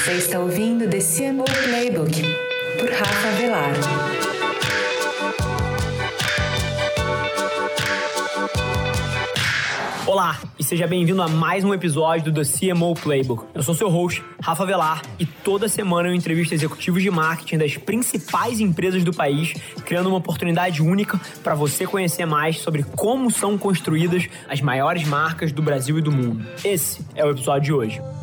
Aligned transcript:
Você 0.00 0.12
está 0.12 0.38
ouvindo 0.38 0.88
The 0.88 0.98
CMO 0.98 1.44
Playbook 1.44 2.22
por 2.78 2.88
Rafa 2.90 3.30
Velar. 3.32 3.70
Olá 10.06 10.40
e 10.58 10.64
seja 10.64 10.86
bem-vindo 10.86 11.20
a 11.20 11.28
mais 11.28 11.64
um 11.64 11.74
episódio 11.74 12.32
do 12.32 12.42
The 12.42 12.50
CMO 12.50 12.94
Playbook. 12.94 13.44
Eu 13.54 13.62
sou 13.62 13.74
seu 13.74 13.90
host, 13.90 14.24
Rafa 14.40 14.64
Velar, 14.64 15.02
e 15.18 15.26
toda 15.26 15.68
semana 15.68 16.08
eu 16.08 16.14
entrevisto 16.14 16.54
executivos 16.54 17.02
de 17.02 17.10
marketing 17.10 17.58
das 17.58 17.76
principais 17.76 18.58
empresas 18.58 19.04
do 19.04 19.12
país, 19.12 19.52
criando 19.84 20.08
uma 20.08 20.16
oportunidade 20.16 20.80
única 20.80 21.20
para 21.44 21.54
você 21.54 21.86
conhecer 21.86 22.24
mais 22.24 22.58
sobre 22.60 22.84
como 22.96 23.30
são 23.30 23.58
construídas 23.58 24.26
as 24.48 24.62
maiores 24.62 25.04
marcas 25.06 25.52
do 25.52 25.60
Brasil 25.60 25.98
e 25.98 26.02
do 26.02 26.10
mundo. 26.10 26.42
Esse 26.64 27.04
é 27.14 27.22
o 27.22 27.30
episódio 27.30 27.64
de 27.64 27.72
hoje. 27.74 28.19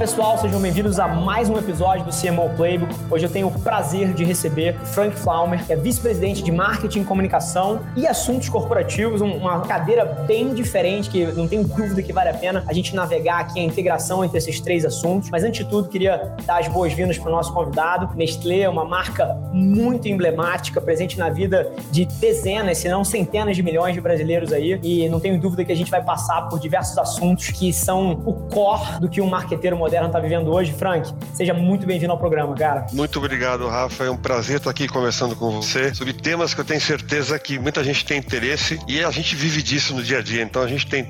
Pessoal, 0.00 0.38
sejam 0.38 0.58
bem-vindos 0.62 0.98
a 0.98 1.06
mais 1.06 1.50
um 1.50 1.58
episódio 1.58 2.06
do 2.06 2.10
CMO 2.10 2.48
Playbook. 2.56 2.90
Hoje 3.10 3.26
eu 3.26 3.30
tenho 3.30 3.48
o 3.48 3.60
prazer 3.60 4.14
de 4.14 4.24
receber 4.24 4.74
Frank 4.82 5.14
Flaumer, 5.14 5.62
que 5.62 5.74
é 5.74 5.76
vice-presidente 5.76 6.42
de 6.42 6.50
Marketing, 6.50 7.04
Comunicação 7.04 7.82
e 7.94 8.06
Assuntos 8.06 8.48
Corporativos, 8.48 9.20
uma 9.20 9.60
cadeira 9.60 10.06
bem 10.26 10.54
diferente, 10.54 11.10
que 11.10 11.26
não 11.26 11.46
tenho 11.46 11.64
dúvida 11.64 12.00
que 12.00 12.14
vale 12.14 12.30
a 12.30 12.32
pena 12.32 12.64
a 12.66 12.72
gente 12.72 12.96
navegar 12.96 13.40
aqui 13.40 13.60
a 13.60 13.62
integração 13.62 14.24
entre 14.24 14.38
esses 14.38 14.58
três 14.58 14.86
assuntos. 14.86 15.28
Mas 15.28 15.44
antes 15.44 15.66
de 15.66 15.70
tudo, 15.70 15.86
queria 15.86 16.34
dar 16.46 16.60
as 16.60 16.68
boas-vindas 16.68 17.18
para 17.18 17.28
o 17.28 17.32
nosso 17.32 17.52
convidado. 17.52 18.16
Nestlé 18.16 18.60
é 18.60 18.70
uma 18.70 18.86
marca 18.86 19.36
muito 19.52 20.08
emblemática, 20.08 20.80
presente 20.80 21.18
na 21.18 21.28
vida 21.28 21.70
de 21.90 22.06
dezenas, 22.06 22.78
se 22.78 22.88
não 22.88 23.04
centenas 23.04 23.54
de 23.54 23.62
milhões 23.62 23.92
de 23.92 24.00
brasileiros 24.00 24.50
aí. 24.50 24.80
E 24.82 25.10
não 25.10 25.20
tenho 25.20 25.38
dúvida 25.38 25.62
que 25.62 25.72
a 25.72 25.76
gente 25.76 25.90
vai 25.90 26.02
passar 26.02 26.48
por 26.48 26.58
diversos 26.58 26.96
assuntos 26.96 27.50
que 27.50 27.70
são 27.70 28.12
o 28.24 28.32
core 28.48 28.98
do 28.98 29.06
que 29.06 29.20
um 29.20 29.28
marqueteiro 29.28 29.76
moderno 29.76 29.89
moderna 29.90 30.06
está 30.06 30.20
vivendo 30.20 30.52
hoje. 30.52 30.72
Frank, 30.72 31.12
seja 31.34 31.52
muito 31.52 31.84
bem-vindo 31.84 32.12
ao 32.12 32.18
programa, 32.18 32.54
cara. 32.54 32.86
Muito 32.92 33.18
obrigado, 33.18 33.66
Rafa. 33.66 34.04
É 34.04 34.10
um 34.10 34.16
prazer 34.16 34.58
estar 34.58 34.70
aqui 34.70 34.86
conversando 34.86 35.34
com 35.34 35.50
você 35.50 35.92
sobre 35.92 36.12
temas 36.12 36.54
que 36.54 36.60
eu 36.60 36.64
tenho 36.64 36.80
certeza 36.80 37.36
que 37.40 37.58
muita 37.58 37.82
gente 37.82 38.04
tem 38.04 38.16
interesse 38.16 38.78
e 38.86 39.02
a 39.02 39.10
gente 39.10 39.34
vive 39.34 39.60
disso 39.60 39.92
no 39.92 40.00
dia 40.00 40.18
a 40.18 40.22
dia. 40.22 40.42
Então 40.42 40.62
a 40.62 40.68
gente 40.68 40.86
tem, 40.86 41.04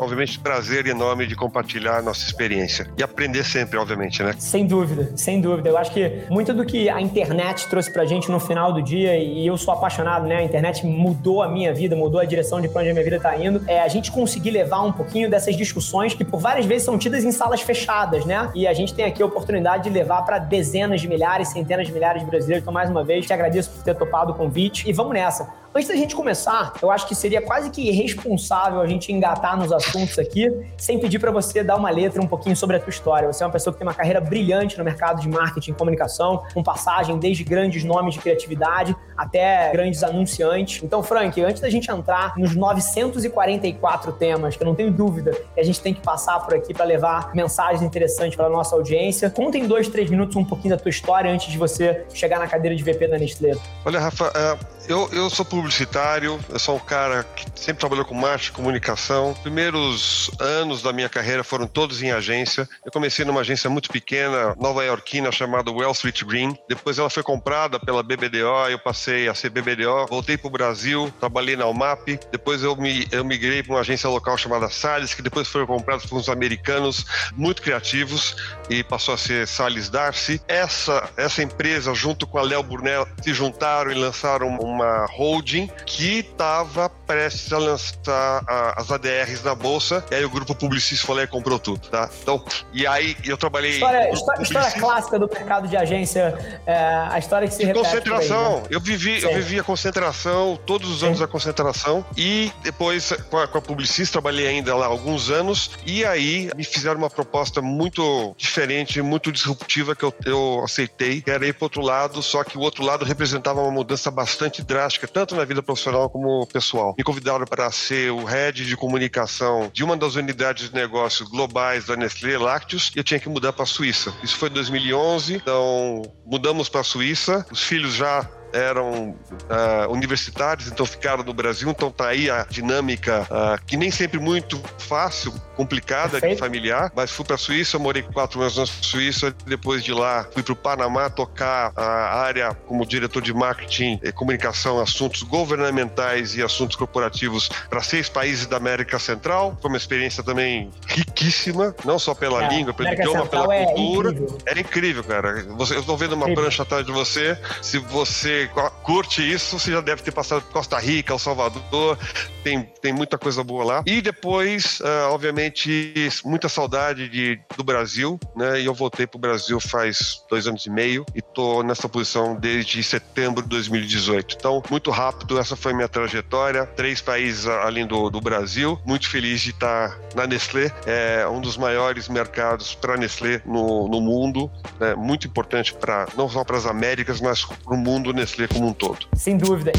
obviamente, 0.00 0.36
prazer 0.40 0.88
enorme 0.88 1.28
de 1.28 1.36
compartilhar 1.36 1.98
a 1.98 2.02
nossa 2.02 2.26
experiência 2.26 2.90
e 2.98 3.04
aprender 3.04 3.44
sempre, 3.44 3.78
obviamente, 3.78 4.20
né? 4.20 4.34
Sem 4.36 4.66
dúvida, 4.66 5.12
sem 5.14 5.40
dúvida. 5.40 5.68
Eu 5.68 5.78
acho 5.78 5.92
que 5.92 6.24
muito 6.28 6.52
do 6.52 6.64
que 6.64 6.88
a 6.88 7.00
internet 7.00 7.68
trouxe 7.68 7.92
pra 7.92 8.04
gente 8.04 8.28
no 8.32 8.40
final 8.40 8.72
do 8.72 8.82
dia, 8.82 9.16
e 9.16 9.46
eu 9.46 9.56
sou 9.56 9.72
apaixonado, 9.72 10.26
né? 10.26 10.38
A 10.38 10.42
internet 10.42 10.84
mudou 10.84 11.40
a 11.40 11.48
minha 11.48 11.72
vida, 11.72 11.94
mudou 11.94 12.20
a 12.20 12.24
direção 12.24 12.60
de 12.60 12.68
pra 12.68 12.80
onde 12.80 12.90
a 12.90 12.94
minha 12.94 13.04
vida 13.04 13.20
tá 13.20 13.36
indo. 13.36 13.62
É 13.68 13.80
a 13.80 13.86
gente 13.86 14.10
conseguir 14.10 14.50
levar 14.50 14.82
um 14.82 14.90
pouquinho 14.90 15.30
dessas 15.30 15.56
discussões 15.56 16.14
que 16.14 16.24
por 16.24 16.40
várias 16.40 16.66
vezes 16.66 16.84
são 16.84 16.98
tidas 16.98 17.22
em 17.22 17.30
salas 17.30 17.60
fechadas 17.60 18.07
né? 18.24 18.50
E 18.54 18.66
a 18.66 18.72
gente 18.72 18.94
tem 18.94 19.04
aqui 19.04 19.22
a 19.22 19.26
oportunidade 19.26 19.84
de 19.84 19.90
levar 19.90 20.22
para 20.22 20.38
dezenas 20.38 21.00
de 21.00 21.08
milhares, 21.08 21.48
centenas 21.48 21.86
de 21.86 21.92
milhares 21.92 22.22
de 22.22 22.28
brasileiros. 22.28 22.62
Então, 22.62 22.72
mais 22.72 22.90
uma 22.90 23.04
vez, 23.04 23.26
te 23.26 23.32
agradeço 23.32 23.70
por 23.70 23.82
ter 23.82 23.94
topado 23.94 24.32
o 24.32 24.34
convite. 24.34 24.88
E 24.88 24.92
vamos 24.92 25.12
nessa. 25.12 25.48
Antes 25.74 25.88
da 25.88 25.94
gente 25.94 26.16
começar, 26.16 26.72
eu 26.82 26.90
acho 26.90 27.06
que 27.06 27.14
seria 27.14 27.42
quase 27.42 27.70
que 27.70 27.88
irresponsável 27.88 28.80
a 28.80 28.86
gente 28.86 29.12
engatar 29.12 29.56
nos 29.56 29.70
assuntos 29.70 30.18
aqui 30.18 30.50
sem 30.78 30.98
pedir 30.98 31.18
para 31.18 31.30
você 31.30 31.62
dar 31.62 31.76
uma 31.76 31.90
letra 31.90 32.22
um 32.22 32.26
pouquinho 32.26 32.56
sobre 32.56 32.76
a 32.76 32.80
tua 32.80 32.90
história. 32.90 33.30
Você 33.30 33.44
é 33.44 33.46
uma 33.46 33.52
pessoa 33.52 33.72
que 33.72 33.78
tem 33.78 33.86
uma 33.86 33.94
carreira 33.94 34.20
brilhante 34.20 34.78
no 34.78 34.82
mercado 34.82 35.20
de 35.20 35.28
marketing 35.28 35.72
e 35.72 35.74
comunicação, 35.74 36.42
com 36.54 36.62
passagem 36.62 37.18
desde 37.18 37.44
grandes 37.44 37.84
nomes 37.84 38.14
de 38.14 38.20
criatividade 38.20 38.96
até 39.18 39.72
grandes 39.72 40.04
anunciantes. 40.04 40.80
Então, 40.82 41.02
Frank, 41.02 41.42
antes 41.42 41.60
da 41.60 41.68
gente 41.68 41.90
entrar 41.90 42.34
nos 42.36 42.54
944 42.54 44.12
temas, 44.12 44.56
que 44.56 44.62
eu 44.62 44.66
não 44.66 44.76
tenho 44.76 44.92
dúvida 44.92 45.32
que 45.32 45.60
a 45.60 45.64
gente 45.64 45.80
tem 45.80 45.92
que 45.92 46.00
passar 46.00 46.38
por 46.38 46.54
aqui 46.54 46.72
para 46.72 46.84
levar 46.84 47.34
mensagens 47.34 47.82
interessantes 47.82 48.36
para 48.36 48.48
nossa 48.48 48.76
audiência, 48.76 49.28
conta 49.28 49.58
em 49.58 49.66
dois, 49.66 49.88
três 49.88 50.08
minutos 50.08 50.36
um 50.36 50.44
pouquinho 50.44 50.76
da 50.76 50.80
tua 50.80 50.90
história 50.90 51.30
antes 51.30 51.50
de 51.50 51.58
você 51.58 52.06
chegar 52.14 52.38
na 52.38 52.46
cadeira 52.46 52.76
de 52.76 52.82
VP 52.84 53.08
da 53.08 53.18
Nestlé. 53.18 53.56
Olha, 53.84 53.98
Rafa, 53.98 54.30
é, 54.34 54.58
eu, 54.88 55.08
eu 55.12 55.28
sou 55.28 55.44
publicitário, 55.44 56.38
eu 56.48 56.58
sou 56.58 56.76
um 56.76 56.80
cara 56.80 57.24
que 57.24 57.44
sempre 57.56 57.80
trabalhou 57.80 58.04
com 58.04 58.14
marketing, 58.14 58.52
comunicação. 58.52 59.32
Os 59.32 59.38
primeiros 59.38 60.30
anos 60.38 60.80
da 60.80 60.92
minha 60.92 61.08
carreira 61.08 61.42
foram 61.42 61.66
todos 61.66 62.02
em 62.02 62.12
agência. 62.12 62.68
Eu 62.84 62.92
comecei 62.92 63.24
numa 63.24 63.40
agência 63.40 63.68
muito 63.68 63.90
pequena, 63.90 64.54
nova 64.58 64.84
iorquina, 64.84 65.32
chamada 65.32 65.70
Wall 65.70 65.92
Street 65.92 66.22
Green. 66.24 66.56
Depois 66.68 66.98
ela 66.98 67.10
foi 67.10 67.22
comprada 67.22 67.80
pela 67.80 68.02
BBDO, 68.02 68.68
eu 68.70 68.78
passei 68.78 69.07
a 69.28 69.34
ser 69.34 69.50
BBDO. 69.50 70.06
Voltei 70.08 70.36
para 70.36 70.48
o 70.48 70.50
Brasil, 70.50 71.12
trabalhei 71.18 71.56
na 71.56 71.66
UMAP. 71.66 72.18
Depois 72.30 72.62
eu, 72.62 72.76
me, 72.76 73.06
eu 73.10 73.24
migrei 73.24 73.62
para 73.62 73.74
uma 73.74 73.80
agência 73.80 74.08
local 74.08 74.36
chamada 74.36 74.68
Salles, 74.68 75.14
que 75.14 75.22
depois 75.22 75.48
foi 75.48 75.66
comprada 75.66 76.02
por 76.06 76.18
uns 76.18 76.28
americanos 76.28 77.04
muito 77.36 77.62
criativos 77.62 78.36
e 78.68 78.82
passou 78.82 79.14
a 79.14 79.18
ser 79.18 79.46
Salles 79.46 79.88
Darcy. 79.88 80.40
Essa, 80.46 81.08
essa 81.16 81.42
empresa, 81.42 81.94
junto 81.94 82.26
com 82.26 82.38
a 82.38 82.42
Léo 82.42 82.62
Burnell, 82.62 83.06
se 83.22 83.32
juntaram 83.32 83.90
e 83.90 83.94
lançaram 83.94 84.48
uma 84.58 85.06
holding 85.06 85.68
que 85.86 86.18
estava 86.18 86.88
prestes 86.88 87.52
a 87.52 87.58
lançar 87.58 88.44
a, 88.46 88.80
as 88.80 88.90
ADRs 88.90 89.42
na 89.42 89.54
bolsa, 89.54 90.04
e 90.10 90.14
aí 90.14 90.24
o 90.24 90.30
grupo 90.30 90.54
Publicis 90.54 91.00
foi 91.00 91.16
lá 91.16 91.22
e 91.22 91.26
comprou 91.26 91.58
tudo, 91.58 91.88
tá? 91.88 92.10
Então, 92.22 92.44
e 92.72 92.86
aí 92.86 93.16
eu 93.24 93.36
trabalhei... 93.36 93.72
História, 93.72 94.12
história, 94.12 94.42
história 94.42 94.72
clássica 94.72 95.18
do 95.18 95.28
mercado 95.28 95.68
de 95.68 95.76
agência, 95.76 96.60
é, 96.66 96.76
a 97.10 97.18
história 97.18 97.48
que 97.48 97.54
se 97.54 97.60
de 97.60 97.66
repete 97.66 97.84
concentração. 97.84 98.56
Aí, 98.56 98.60
né? 98.62 98.66
Eu 98.70 98.80
vivi, 98.80 98.97
eu 99.06 99.34
vivi 99.34 99.58
a 99.58 99.62
concentração, 99.62 100.58
todos 100.66 100.90
os 100.90 101.02
anos 101.02 101.18
da 101.18 101.26
concentração, 101.26 102.04
e 102.16 102.52
depois 102.62 103.12
com 103.30 103.38
a, 103.38 103.46
com 103.46 103.58
a 103.58 103.62
Publicis 103.62 104.10
trabalhei 104.10 104.46
ainda 104.46 104.74
lá 104.74 104.86
alguns 104.86 105.30
anos, 105.30 105.70
e 105.86 106.04
aí 106.04 106.50
me 106.56 106.64
fizeram 106.64 106.98
uma 106.98 107.10
proposta 107.10 107.60
muito 107.62 108.34
diferente, 108.36 109.00
muito 109.02 109.30
disruptiva 109.30 109.94
que 109.94 110.04
eu, 110.04 110.14
eu 110.24 110.62
aceitei, 110.64 111.20
que 111.20 111.30
era 111.30 111.46
ir 111.46 111.54
para 111.54 111.66
outro 111.66 111.82
lado, 111.82 112.22
só 112.22 112.42
que 112.44 112.56
o 112.56 112.60
outro 112.60 112.84
lado 112.84 113.04
representava 113.04 113.60
uma 113.60 113.70
mudança 113.70 114.10
bastante 114.10 114.62
drástica, 114.62 115.06
tanto 115.06 115.34
na 115.34 115.44
vida 115.44 115.62
profissional 115.62 116.08
como 116.10 116.46
pessoal. 116.46 116.94
Me 116.96 117.04
convidaram 117.04 117.44
para 117.44 117.70
ser 117.70 118.10
o 118.10 118.24
head 118.24 118.64
de 118.64 118.76
comunicação 118.76 119.70
de 119.72 119.84
uma 119.84 119.96
das 119.96 120.14
unidades 120.14 120.70
de 120.70 120.74
negócio 120.74 121.28
globais 121.28 121.86
da 121.86 121.96
Nestlé 121.96 122.38
Lácteos 122.38 122.90
e 122.94 122.98
eu 122.98 123.04
tinha 123.04 123.20
que 123.20 123.28
mudar 123.28 123.52
para 123.52 123.64
a 123.64 123.66
Suíça. 123.66 124.14
Isso 124.22 124.36
foi 124.36 124.48
em 124.48 124.52
2011, 124.52 125.34
então 125.34 126.02
mudamos 126.26 126.68
para 126.68 126.80
a 126.80 126.84
Suíça. 126.84 127.46
Os 127.50 127.62
filhos 127.62 127.94
já 127.94 128.28
eram 128.52 129.10
uh, 129.10 129.90
universitários, 129.90 130.68
então 130.68 130.86
ficaram 130.86 131.22
no 131.22 131.34
Brasil, 131.34 131.70
então 131.70 131.90
tá 131.90 132.08
aí 132.08 132.30
a 132.30 132.46
dinâmica 132.48 133.26
uh, 133.30 133.64
que 133.66 133.76
nem 133.76 133.90
sempre 133.90 134.18
muito 134.18 134.60
fácil, 134.78 135.32
complicada, 135.56 136.20
Perfeito. 136.20 136.38
familiar, 136.38 136.92
mas 136.94 137.10
fui 137.10 137.24
para 137.24 137.34
a 137.34 137.38
Suíça, 137.38 137.78
morei 137.78 138.02
quatro 138.02 138.40
anos 138.40 138.56
na 138.56 138.66
Suíça, 138.66 139.34
depois 139.46 139.82
de 139.82 139.92
lá 139.92 140.26
fui 140.32 140.42
para 140.42 140.52
o 140.52 140.56
Panamá 140.56 141.10
tocar 141.10 141.72
a 141.76 142.20
área 142.20 142.54
como 142.66 142.86
diretor 142.86 143.22
de 143.22 143.32
marketing 143.34 143.98
e 144.02 144.12
comunicação, 144.12 144.80
assuntos 144.80 145.22
governamentais 145.22 146.36
e 146.36 146.42
assuntos 146.42 146.76
corporativos 146.76 147.48
para 147.68 147.82
seis 147.82 148.08
países 148.08 148.46
da 148.46 148.56
América 148.56 148.98
Central. 148.98 149.56
Foi 149.60 149.70
uma 149.70 149.76
experiência 149.76 150.22
também 150.22 150.70
riquíssima, 150.86 151.74
não 151.84 151.98
só 151.98 152.14
pela 152.14 152.44
é, 152.44 152.48
língua, 152.48 152.72
pelo 152.72 152.88
idioma, 152.88 153.22
Central 153.22 153.48
pela 153.48 153.66
cultura. 153.66 154.08
É 154.08 154.12
incrível. 154.12 154.38
Era 154.46 154.60
incrível, 154.60 155.04
cara. 155.04 155.44
Você, 155.56 155.74
eu 155.74 155.80
estou 155.80 155.96
vendo 155.96 156.12
uma 156.12 156.24
incrível. 156.24 156.44
prancha 156.44 156.62
atrás 156.62 156.84
de 156.84 156.92
você. 156.92 157.38
Se 157.62 157.78
você 157.78 158.37
curte 158.82 159.22
isso, 159.22 159.58
você 159.58 159.72
já 159.72 159.80
deve 159.80 160.02
ter 160.02 160.12
passado 160.12 160.42
por 160.42 160.52
Costa 160.52 160.78
Rica, 160.78 161.12
El 161.12 161.18
Salvador, 161.18 161.98
tem, 162.42 162.62
tem 162.80 162.92
muita 162.92 163.18
coisa 163.18 163.42
boa 163.42 163.64
lá. 163.64 163.82
E 163.86 164.00
depois, 164.00 164.80
uh, 164.80 165.10
obviamente, 165.10 166.08
muita 166.24 166.48
saudade 166.48 167.08
de, 167.08 167.40
do 167.56 167.64
Brasil, 167.64 168.18
né? 168.36 168.60
E 168.60 168.66
eu 168.66 168.74
voltei 168.74 169.06
pro 169.06 169.18
Brasil 169.18 169.60
faz 169.60 170.22
dois 170.30 170.46
anos 170.46 170.64
e 170.66 170.70
meio 170.70 171.04
e 171.14 171.20
tô 171.20 171.62
nessa 171.62 171.88
posição 171.88 172.34
desde 172.34 172.82
setembro 172.82 173.42
de 173.42 173.48
2018. 173.48 174.36
Então, 174.38 174.62
muito 174.70 174.90
rápido, 174.90 175.38
essa 175.38 175.56
foi 175.56 175.72
minha 175.72 175.88
trajetória. 175.88 176.66
Três 176.66 177.00
países 177.00 177.46
além 177.46 177.86
do, 177.86 178.10
do 178.10 178.20
Brasil. 178.20 178.78
Muito 178.84 179.08
feliz 179.08 179.40
de 179.40 179.50
estar 179.50 179.98
na 180.14 180.26
Nestlé, 180.26 180.72
é 180.86 181.26
um 181.28 181.40
dos 181.40 181.56
maiores 181.56 182.08
mercados 182.08 182.74
para 182.74 182.96
Nestlé 182.96 183.42
no, 183.44 183.88
no 183.88 184.00
mundo, 184.00 184.50
né? 184.78 184.94
muito 184.94 185.26
importante 185.26 185.74
para 185.74 186.06
não 186.16 186.28
só 186.28 186.44
para 186.44 186.56
as 186.56 186.66
Américas, 186.66 187.20
mas 187.20 187.44
para 187.44 187.74
o 187.74 187.76
mundo 187.76 188.12
Nestlé 188.12 188.27
Nestlé 188.28 188.46
como 188.46 188.68
um 188.68 188.72
todo. 188.74 188.98
Sem 189.14 189.38
dúvida. 189.38 189.72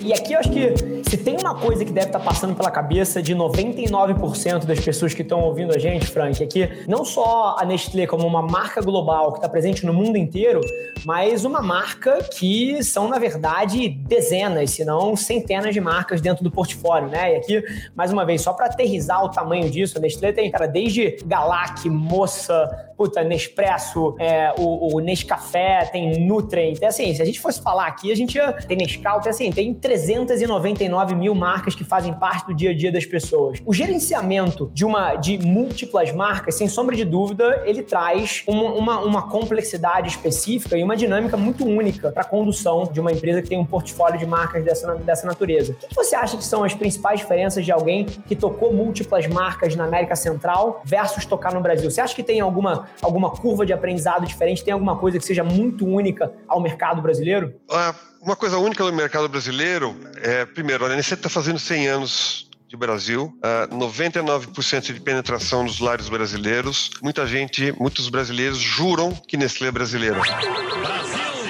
E 0.00 0.12
aqui 0.12 0.32
eu 0.32 0.40
acho 0.40 0.50
que 0.50 0.97
se 1.04 1.16
tem 1.16 1.36
uma 1.36 1.54
coisa 1.54 1.84
que 1.84 1.92
deve 1.92 2.06
estar 2.06 2.18
tá 2.18 2.24
passando 2.24 2.54
pela 2.54 2.70
cabeça 2.70 3.22
de 3.22 3.34
99% 3.34 4.64
das 4.64 4.80
pessoas 4.80 5.14
que 5.14 5.22
estão 5.22 5.40
ouvindo 5.40 5.74
a 5.74 5.78
gente, 5.78 6.06
Frank, 6.06 6.42
é 6.42 6.46
que 6.46 6.84
não 6.86 7.04
só 7.04 7.56
a 7.58 7.64
Nestlé 7.64 8.06
como 8.06 8.26
uma 8.26 8.42
marca 8.42 8.80
global 8.80 9.32
que 9.32 9.38
está 9.38 9.48
presente 9.48 9.84
no 9.84 9.92
mundo 9.92 10.16
inteiro, 10.16 10.60
mas 11.04 11.44
uma 11.44 11.60
marca 11.60 12.18
que 12.22 12.82
são, 12.82 13.08
na 13.08 13.18
verdade, 13.18 13.88
dezenas, 13.88 14.70
se 14.70 14.84
não 14.84 15.16
centenas 15.16 15.74
de 15.74 15.80
marcas 15.80 16.20
dentro 16.20 16.42
do 16.44 16.50
portfólio, 16.50 17.08
né? 17.08 17.34
E 17.34 17.36
aqui, 17.36 17.64
mais 17.94 18.12
uma 18.12 18.24
vez, 18.24 18.42
só 18.42 18.52
para 18.52 18.66
aterrizar 18.66 19.24
o 19.24 19.30
tamanho 19.30 19.70
disso, 19.70 19.98
a 19.98 20.00
Nestlé 20.00 20.32
tem, 20.32 20.50
cara, 20.50 20.66
desde 20.66 21.16
Galac, 21.24 21.88
Moça, 21.88 22.88
puta, 22.96 23.22
Nespresso, 23.22 24.16
é, 24.18 24.52
o, 24.58 24.96
o 24.96 25.00
Nescafé, 25.00 25.88
tem 25.92 26.26
Nutrient. 26.26 26.76
Então, 26.76 26.88
assim, 26.88 27.14
se 27.14 27.22
a 27.22 27.24
gente 27.24 27.40
fosse 27.40 27.62
falar 27.62 27.86
aqui, 27.86 28.10
a 28.10 28.16
gente 28.16 28.34
ia, 28.36 28.52
tem 28.52 28.76
Nescau, 28.76 29.20
tem, 29.20 29.30
assim, 29.30 29.52
tem 29.52 29.72
399 29.72 30.68
mil 31.16 31.34
marcas 31.34 31.74
que 31.74 31.84
fazem 31.84 32.12
parte 32.12 32.46
do 32.46 32.54
dia 32.54 32.70
a 32.70 32.74
dia 32.74 32.90
das 32.90 33.04
pessoas. 33.04 33.60
O 33.64 33.72
gerenciamento 33.72 34.70
de 34.74 34.84
uma 34.84 35.16
de 35.16 35.38
múltiplas 35.38 36.12
marcas, 36.12 36.54
sem 36.54 36.68
sombra 36.68 36.94
de 36.96 37.04
dúvida, 37.04 37.62
ele 37.64 37.82
traz 37.82 38.42
uma, 38.46 38.72
uma, 38.72 39.00
uma 39.00 39.22
complexidade 39.28 40.08
específica 40.08 40.76
e 40.76 40.82
uma 40.82 40.96
dinâmica 40.96 41.36
muito 41.36 41.64
única 41.64 42.10
para 42.10 42.22
a 42.22 42.26
condução 42.26 42.88
de 42.92 43.00
uma 43.00 43.12
empresa 43.12 43.42
que 43.42 43.48
tem 43.48 43.58
um 43.58 43.64
portfólio 43.64 44.18
de 44.18 44.26
marcas 44.26 44.64
dessa, 44.64 44.94
dessa 44.96 45.26
natureza. 45.26 45.76
O 45.82 45.88
que 45.88 45.94
você 45.94 46.14
acha 46.14 46.36
que 46.36 46.44
são 46.44 46.64
as 46.64 46.74
principais 46.74 47.20
diferenças 47.20 47.64
de 47.64 47.72
alguém 47.72 48.04
que 48.04 48.34
tocou 48.36 48.72
múltiplas 48.72 49.26
marcas 49.26 49.74
na 49.76 49.84
América 49.84 50.16
Central 50.16 50.82
versus 50.84 51.24
tocar 51.24 51.52
no 51.52 51.60
Brasil? 51.60 51.90
Você 51.90 52.00
acha 52.00 52.14
que 52.14 52.22
tem 52.22 52.40
alguma, 52.40 52.88
alguma 53.00 53.30
curva 53.30 53.64
de 53.64 53.72
aprendizado 53.72 54.26
diferente? 54.26 54.64
Tem 54.64 54.72
alguma 54.72 54.96
coisa 54.96 55.18
que 55.18 55.24
seja 55.24 55.44
muito 55.44 55.86
única 55.86 56.32
ao 56.46 56.60
mercado 56.60 57.00
brasileiro? 57.02 57.54
Ah, 57.70 57.94
uma 58.20 58.36
coisa 58.36 58.58
única 58.58 58.84
no 58.84 58.92
mercado 58.92 59.28
brasileiro 59.28 59.98
é, 60.16 60.44
primeiro, 60.44 60.84
a 60.84 60.88
Nestlé 60.88 61.16
está 61.16 61.28
fazendo 61.28 61.58
100 61.58 61.88
anos 61.88 62.48
de 62.68 62.76
Brasil, 62.76 63.34
uh, 63.42 63.74
99% 63.74 64.92
de 64.92 65.00
penetração 65.00 65.64
nos 65.64 65.80
lares 65.80 66.08
brasileiros. 66.08 66.90
Muita 67.02 67.26
gente, 67.26 67.72
muitos 67.72 68.10
brasileiros 68.10 68.58
juram 68.58 69.14
que 69.26 69.38
Nestlé 69.38 69.68
é 69.68 69.72
brasileira. 69.72 70.20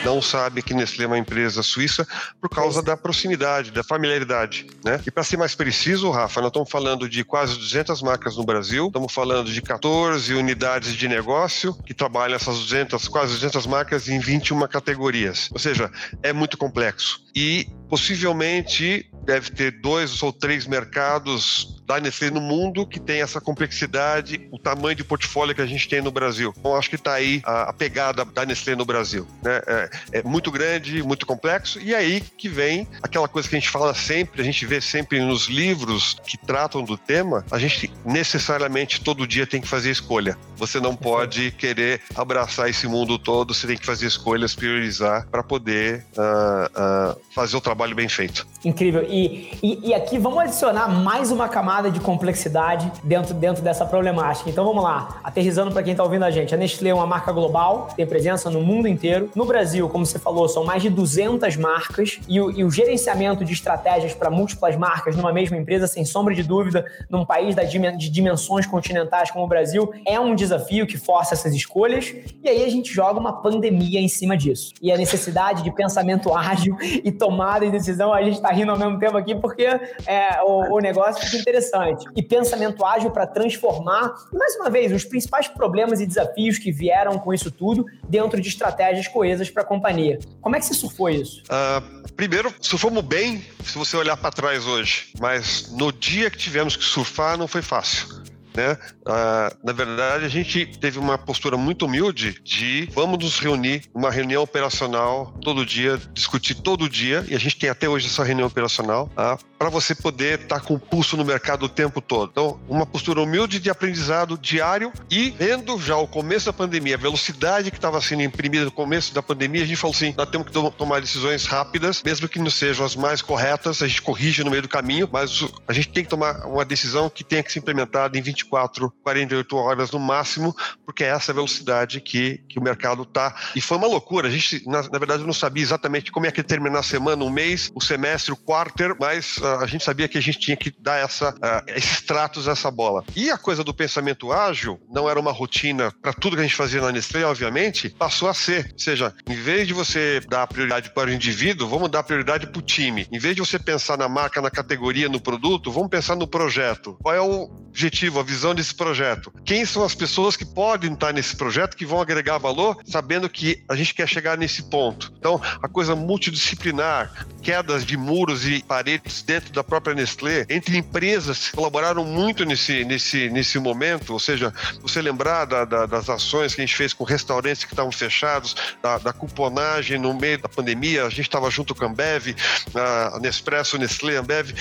Não 0.04 0.22
sabe 0.22 0.62
que 0.62 0.74
Nestlé 0.74 1.04
é 1.04 1.06
uma 1.06 1.18
empresa 1.18 1.62
suíça 1.62 2.06
por 2.40 2.48
causa 2.48 2.82
da 2.82 2.96
proximidade, 2.96 3.70
da 3.70 3.82
familiaridade, 3.82 4.66
né? 4.84 5.00
E 5.06 5.10
para 5.10 5.22
ser 5.22 5.36
mais 5.36 5.54
preciso, 5.54 6.10
Rafa, 6.10 6.40
nós 6.40 6.48
estamos 6.48 6.70
falando 6.70 7.08
de 7.08 7.24
quase 7.24 7.56
200 7.56 8.02
marcas 8.02 8.36
no 8.36 8.44
Brasil, 8.44 8.86
estamos 8.86 9.12
falando 9.12 9.52
de 9.52 9.60
14 9.60 10.32
unidades 10.34 10.94
de 10.94 11.08
negócio 11.08 11.74
que 11.84 11.94
trabalham 11.94 12.36
essas 12.36 12.58
200, 12.58 13.08
quase 13.08 13.34
200 13.34 13.66
marcas 13.66 14.08
em 14.08 14.18
21 14.18 14.66
categorias. 14.68 15.48
Ou 15.52 15.58
seja, 15.58 15.90
é 16.22 16.32
muito 16.32 16.56
complexo. 16.56 17.20
E 17.34 17.68
possivelmente 17.88 19.08
deve 19.24 19.50
ter 19.50 19.70
dois 19.72 20.22
ou 20.22 20.32
três 20.32 20.66
mercados 20.66 21.78
da 21.88 21.98
Nestlé 21.98 22.30
no 22.30 22.40
mundo 22.40 22.86
que 22.86 23.00
tem 23.00 23.22
essa 23.22 23.40
complexidade, 23.40 24.46
o 24.52 24.58
tamanho 24.58 24.94
de 24.94 25.02
portfólio 25.02 25.54
que 25.54 25.62
a 25.62 25.66
gente 25.66 25.88
tem 25.88 26.02
no 26.02 26.10
Brasil. 26.10 26.52
Então, 26.58 26.76
acho 26.76 26.90
que 26.90 26.96
está 26.96 27.14
aí 27.14 27.40
a, 27.44 27.72
pegada 27.72 28.26
da 28.26 28.44
Nestlé 28.44 28.76
no 28.76 28.84
Brasil. 28.84 29.26
Né? 29.42 29.60
É, 29.66 29.90
é, 30.12 30.22
muito 30.22 30.50
grande, 30.50 31.02
muito 31.02 31.24
complexo, 31.24 31.80
e 31.80 31.94
aí 31.94 32.20
que 32.20 32.48
vem 32.48 32.86
aquela 33.02 33.26
coisa 33.26 33.48
que 33.48 33.56
a 33.56 33.58
gente 33.58 33.70
fala 33.70 33.94
sempre, 33.94 34.42
a 34.42 34.44
gente 34.44 34.66
vê 34.66 34.82
sempre 34.82 35.18
nos 35.20 35.46
livros 35.46 36.18
que 36.26 36.36
tratam 36.36 36.84
do 36.84 36.98
tema, 36.98 37.44
a 37.50 37.58
gente 37.58 37.90
necessariamente 38.04 39.00
todo 39.00 39.26
dia 39.26 39.46
tem 39.46 39.60
que 39.60 39.68
fazer 39.68 39.90
escolha. 39.90 40.36
Você 40.56 40.78
não 40.80 40.94
pode 40.94 41.52
querer 41.52 42.02
abraçar 42.14 42.68
esse 42.68 42.86
mundo 42.86 43.18
todo, 43.18 43.54
você 43.54 43.66
tem 43.66 43.78
que 43.78 43.86
fazer 43.86 44.06
escolhas, 44.06 44.54
priorizar 44.54 45.26
para 45.28 45.42
poder 45.42 46.04
uh, 46.16 47.14
uh, 47.14 47.20
fazer 47.34 47.56
o 47.56 47.60
trabalho 47.60 47.77
bem 47.94 48.08
feito. 48.08 48.46
Incrível. 48.64 49.04
E, 49.08 49.56
e, 49.62 49.88
e 49.88 49.94
aqui 49.94 50.18
vamos 50.18 50.38
adicionar 50.40 50.88
mais 50.88 51.30
uma 51.30 51.48
camada 51.48 51.90
de 51.90 52.00
complexidade 52.00 52.90
dentro, 53.04 53.32
dentro 53.32 53.62
dessa 53.62 53.86
problemática. 53.86 54.50
Então 54.50 54.64
vamos 54.64 54.82
lá, 54.82 55.20
aterrizando 55.22 55.70
para 55.70 55.82
quem 55.82 55.92
está 55.92 56.02
ouvindo 56.02 56.24
a 56.24 56.30
gente. 56.30 56.54
A 56.54 56.58
Nestlé 56.58 56.90
é 56.90 56.94
uma 56.94 57.06
marca 57.06 57.30
global, 57.30 57.88
tem 57.96 58.06
presença 58.06 58.50
no 58.50 58.60
mundo 58.60 58.88
inteiro. 58.88 59.30
No 59.34 59.44
Brasil, 59.44 59.88
como 59.88 60.04
você 60.04 60.18
falou, 60.18 60.48
são 60.48 60.64
mais 60.64 60.82
de 60.82 60.90
200 60.90 61.56
marcas 61.56 62.18
e 62.28 62.40
o, 62.40 62.50
e 62.50 62.64
o 62.64 62.70
gerenciamento 62.70 63.44
de 63.44 63.52
estratégias 63.52 64.12
para 64.12 64.30
múltiplas 64.30 64.76
marcas 64.76 65.14
numa 65.14 65.32
mesma 65.32 65.56
empresa, 65.56 65.86
sem 65.86 66.04
sombra 66.04 66.34
de 66.34 66.42
dúvida, 66.42 66.84
num 67.08 67.24
país 67.24 67.54
de 67.54 68.10
dimensões 68.10 68.66
continentais 68.66 69.30
como 69.30 69.44
o 69.44 69.48
Brasil, 69.48 69.92
é 70.06 70.18
um 70.18 70.34
desafio 70.34 70.86
que 70.86 70.96
força 70.96 71.34
essas 71.34 71.54
escolhas. 71.54 72.14
E 72.42 72.48
aí 72.48 72.64
a 72.64 72.68
gente 72.68 72.92
joga 72.92 73.20
uma 73.20 73.40
pandemia 73.40 74.00
em 74.00 74.08
cima 74.08 74.36
disso. 74.36 74.72
E 74.82 74.90
a 74.90 74.96
necessidade 74.96 75.62
de 75.62 75.70
pensamento 75.70 76.34
ágil 76.34 76.76
e 77.04 77.12
tomada 77.12 77.67
de 77.70 77.78
decisão, 77.78 78.12
a 78.12 78.22
gente 78.22 78.36
está 78.36 78.50
rindo 78.50 78.70
ao 78.70 78.78
mesmo 78.78 78.98
tempo 78.98 79.16
aqui 79.16 79.34
porque 79.34 79.64
é, 79.64 80.42
o, 80.42 80.76
o 80.76 80.78
negócio 80.80 81.24
fica 81.24 81.36
interessante. 81.36 82.06
E 82.16 82.22
pensamento 82.22 82.84
ágil 82.84 83.10
para 83.10 83.26
transformar, 83.26 84.14
mais 84.32 84.56
uma 84.56 84.70
vez, 84.70 84.92
os 84.92 85.04
principais 85.04 85.48
problemas 85.48 86.00
e 86.00 86.06
desafios 86.06 86.58
que 86.58 86.72
vieram 86.72 87.18
com 87.18 87.32
isso 87.32 87.50
tudo 87.50 87.86
dentro 88.08 88.40
de 88.40 88.48
estratégias 88.48 89.08
coesas 89.08 89.50
para 89.50 89.62
a 89.62 89.66
companhia. 89.66 90.18
Como 90.40 90.56
é 90.56 90.58
que 90.58 90.66
você 90.66 90.74
surfou 90.74 91.08
isso? 91.08 91.42
Uh, 91.44 92.12
primeiro, 92.12 92.52
surfamos 92.60 93.02
bem 93.04 93.44
se 93.64 93.76
você 93.76 93.96
olhar 93.96 94.16
para 94.16 94.30
trás 94.30 94.66
hoje, 94.66 95.12
mas 95.20 95.70
no 95.72 95.92
dia 95.92 96.30
que 96.30 96.38
tivemos 96.38 96.76
que 96.76 96.84
surfar 96.84 97.36
não 97.36 97.46
foi 97.46 97.62
fácil. 97.62 98.27
Né? 98.58 98.76
Ah, 99.06 99.52
na 99.62 99.72
verdade, 99.72 100.24
a 100.24 100.28
gente 100.28 100.66
teve 100.66 100.98
uma 100.98 101.16
postura 101.16 101.56
muito 101.56 101.86
humilde 101.86 102.40
de 102.42 102.88
vamos 102.92 103.16
nos 103.20 103.38
reunir, 103.38 103.82
uma 103.94 104.10
reunião 104.10 104.42
operacional 104.42 105.32
todo 105.44 105.64
dia, 105.64 105.96
discutir 106.12 106.56
todo 106.56 106.88
dia, 106.88 107.24
e 107.28 107.36
a 107.36 107.38
gente 107.38 107.56
tem 107.56 107.70
até 107.70 107.88
hoje 107.88 108.08
essa 108.08 108.24
reunião 108.24 108.48
operacional, 108.48 109.08
tá? 109.14 109.38
para 109.58 109.68
você 109.68 109.94
poder 109.94 110.40
estar 110.40 110.60
tá 110.60 110.60
com 110.60 110.74
o 110.74 110.78
pulso 110.78 111.16
no 111.16 111.24
mercado 111.24 111.64
o 111.64 111.68
tempo 111.68 112.00
todo. 112.00 112.30
Então, 112.30 112.60
uma 112.68 112.86
postura 112.86 113.20
humilde 113.20 113.58
de 113.58 113.68
aprendizado 113.68 114.38
diário 114.38 114.92
e 115.10 115.30
vendo 115.30 115.78
já 115.80 115.96
o 115.96 116.06
começo 116.06 116.46
da 116.46 116.52
pandemia, 116.52 116.94
a 116.94 116.98
velocidade 116.98 117.70
que 117.70 117.76
estava 117.76 118.00
sendo 118.00 118.22
imprimida 118.22 118.64
no 118.64 118.72
começo 118.72 119.12
da 119.12 119.22
pandemia, 119.22 119.62
a 119.62 119.66
gente 119.66 119.76
falou 119.76 119.94
assim: 119.94 120.14
nós 120.16 120.28
temos 120.30 120.48
que 120.48 120.52
tomar 120.52 121.00
decisões 121.00 121.44
rápidas, 121.44 122.02
mesmo 122.02 122.28
que 122.28 122.38
não 122.38 122.50
sejam 122.50 122.86
as 122.86 122.94
mais 122.94 123.20
corretas, 123.20 123.82
a 123.82 123.88
gente 123.88 124.02
corrige 124.02 124.44
no 124.44 124.50
meio 124.50 124.62
do 124.62 124.68
caminho, 124.68 125.08
mas 125.10 125.44
a 125.66 125.72
gente 125.72 125.88
tem 125.88 126.04
que 126.04 126.10
tomar 126.10 126.46
uma 126.46 126.64
decisão 126.64 127.10
que 127.10 127.24
tenha 127.24 127.42
que 127.42 127.52
ser 127.52 127.58
implementada 127.58 128.16
em 128.16 128.22
24 128.22 128.47
24, 128.48 128.92
48 129.02 129.56
horas 129.56 129.90
no 129.90 129.98
máximo, 129.98 130.56
porque 130.84 131.04
é 131.04 131.08
essa 131.08 131.32
velocidade 131.32 132.00
que, 132.00 132.38
que 132.48 132.58
o 132.58 132.62
mercado 132.62 133.02
está. 133.02 133.34
E 133.54 133.60
foi 133.60 133.76
uma 133.76 133.86
loucura. 133.86 134.28
A 134.28 134.30
gente, 134.30 134.66
na, 134.66 134.82
na, 134.82 134.98
verdade, 134.98 135.24
não 135.24 135.32
sabia 135.32 135.62
exatamente 135.62 136.10
como 136.10 136.26
é 136.26 136.32
que 136.32 136.40
ia 136.40 136.44
terminar 136.44 136.80
a 136.80 136.82
semana, 136.82 137.22
um 137.22 137.30
mês, 137.30 137.70
o 137.74 137.80
semestre, 137.80 138.32
o 138.32 138.36
quarter, 138.36 138.96
mas 138.98 139.36
uh, 139.38 139.58
a 139.60 139.66
gente 139.66 139.84
sabia 139.84 140.08
que 140.08 140.16
a 140.16 140.22
gente 140.22 140.38
tinha 140.38 140.56
que 140.56 140.72
dar 140.78 140.96
essa, 140.96 141.30
uh, 141.30 141.70
esses 141.76 142.00
tratos 142.02 142.48
a 142.48 142.52
essa 142.52 142.70
bola. 142.70 143.04
E 143.14 143.30
a 143.30 143.38
coisa 143.38 143.62
do 143.62 143.74
pensamento 143.74 144.32
ágil 144.32 144.80
não 144.90 145.08
era 145.08 145.20
uma 145.20 145.32
rotina 145.32 145.92
para 146.02 146.12
tudo 146.12 146.36
que 146.36 146.40
a 146.40 146.44
gente 146.44 146.56
fazia 146.56 146.80
na 146.80 146.90
Nestlé, 146.90 147.24
obviamente, 147.24 147.90
passou 147.90 148.28
a 148.28 148.34
ser. 148.34 148.70
Ou 148.72 148.78
seja, 148.78 149.14
em 149.28 149.34
vez 149.34 149.66
de 149.66 149.74
você 149.74 150.20
dar 150.28 150.46
prioridade 150.46 150.90
para 150.94 151.10
o 151.10 151.12
indivíduo, 151.12 151.68
vamos 151.68 151.90
dar 151.90 152.02
prioridade 152.02 152.46
para 152.46 152.58
o 152.58 152.62
time. 152.62 153.06
Em 153.12 153.18
vez 153.18 153.34
de 153.34 153.40
você 153.40 153.58
pensar 153.58 153.98
na 153.98 154.08
marca, 154.08 154.40
na 154.40 154.50
categoria, 154.50 155.08
no 155.08 155.20
produto, 155.20 155.70
vamos 155.70 155.90
pensar 155.90 156.16
no 156.16 156.26
projeto. 156.26 156.96
Qual 157.02 157.14
é 157.14 157.20
o 157.20 157.50
objetivo, 157.68 158.18
a 158.18 158.22
visão 158.28 158.54
desse 158.54 158.74
projeto? 158.74 159.32
Quem 159.44 159.64
são 159.64 159.82
as 159.82 159.94
pessoas 159.94 160.36
que 160.36 160.44
podem 160.44 160.92
estar 160.92 161.12
nesse 161.12 161.34
projeto, 161.34 161.76
que 161.76 161.86
vão 161.86 162.00
agregar 162.00 162.36
valor, 162.38 162.76
sabendo 162.84 163.28
que 163.28 163.64
a 163.68 163.74
gente 163.74 163.94
quer 163.94 164.06
chegar 164.06 164.36
nesse 164.36 164.64
ponto? 164.64 165.12
Então, 165.18 165.40
a 165.62 165.68
coisa 165.68 165.96
multidisciplinar, 165.96 167.26
quedas 167.42 167.84
de 167.84 167.96
muros 167.96 168.46
e 168.46 168.62
paredes 168.62 169.22
dentro 169.22 169.52
da 169.52 169.64
própria 169.64 169.94
Nestlé, 169.94 170.44
entre 170.50 170.76
empresas 170.76 171.48
que 171.48 171.56
colaboraram 171.56 172.04
muito 172.04 172.44
nesse, 172.44 172.84
nesse, 172.84 173.30
nesse 173.30 173.58
momento, 173.58 174.12
ou 174.12 174.20
seja, 174.20 174.52
você 174.82 175.00
lembrar 175.00 175.46
da, 175.46 175.64
da, 175.64 175.86
das 175.86 176.10
ações 176.10 176.54
que 176.54 176.60
a 176.60 176.66
gente 176.66 176.76
fez 176.76 176.92
com 176.92 177.04
restaurantes 177.04 177.64
que 177.64 177.72
estavam 177.72 177.90
fechados, 177.90 178.54
da, 178.82 178.98
da 178.98 179.12
cuponagem 179.12 179.98
no 179.98 180.12
meio 180.12 180.38
da 180.38 180.48
pandemia, 180.48 181.06
a 181.06 181.10
gente 181.10 181.22
estava 181.22 181.50
junto 181.50 181.74
com 181.74 181.84
a 181.84 181.88
Ambev, 181.88 182.34
a 182.74 183.18
Nespresso, 183.20 183.78
Nestlé, 183.78 184.16
Ambev, 184.16 184.52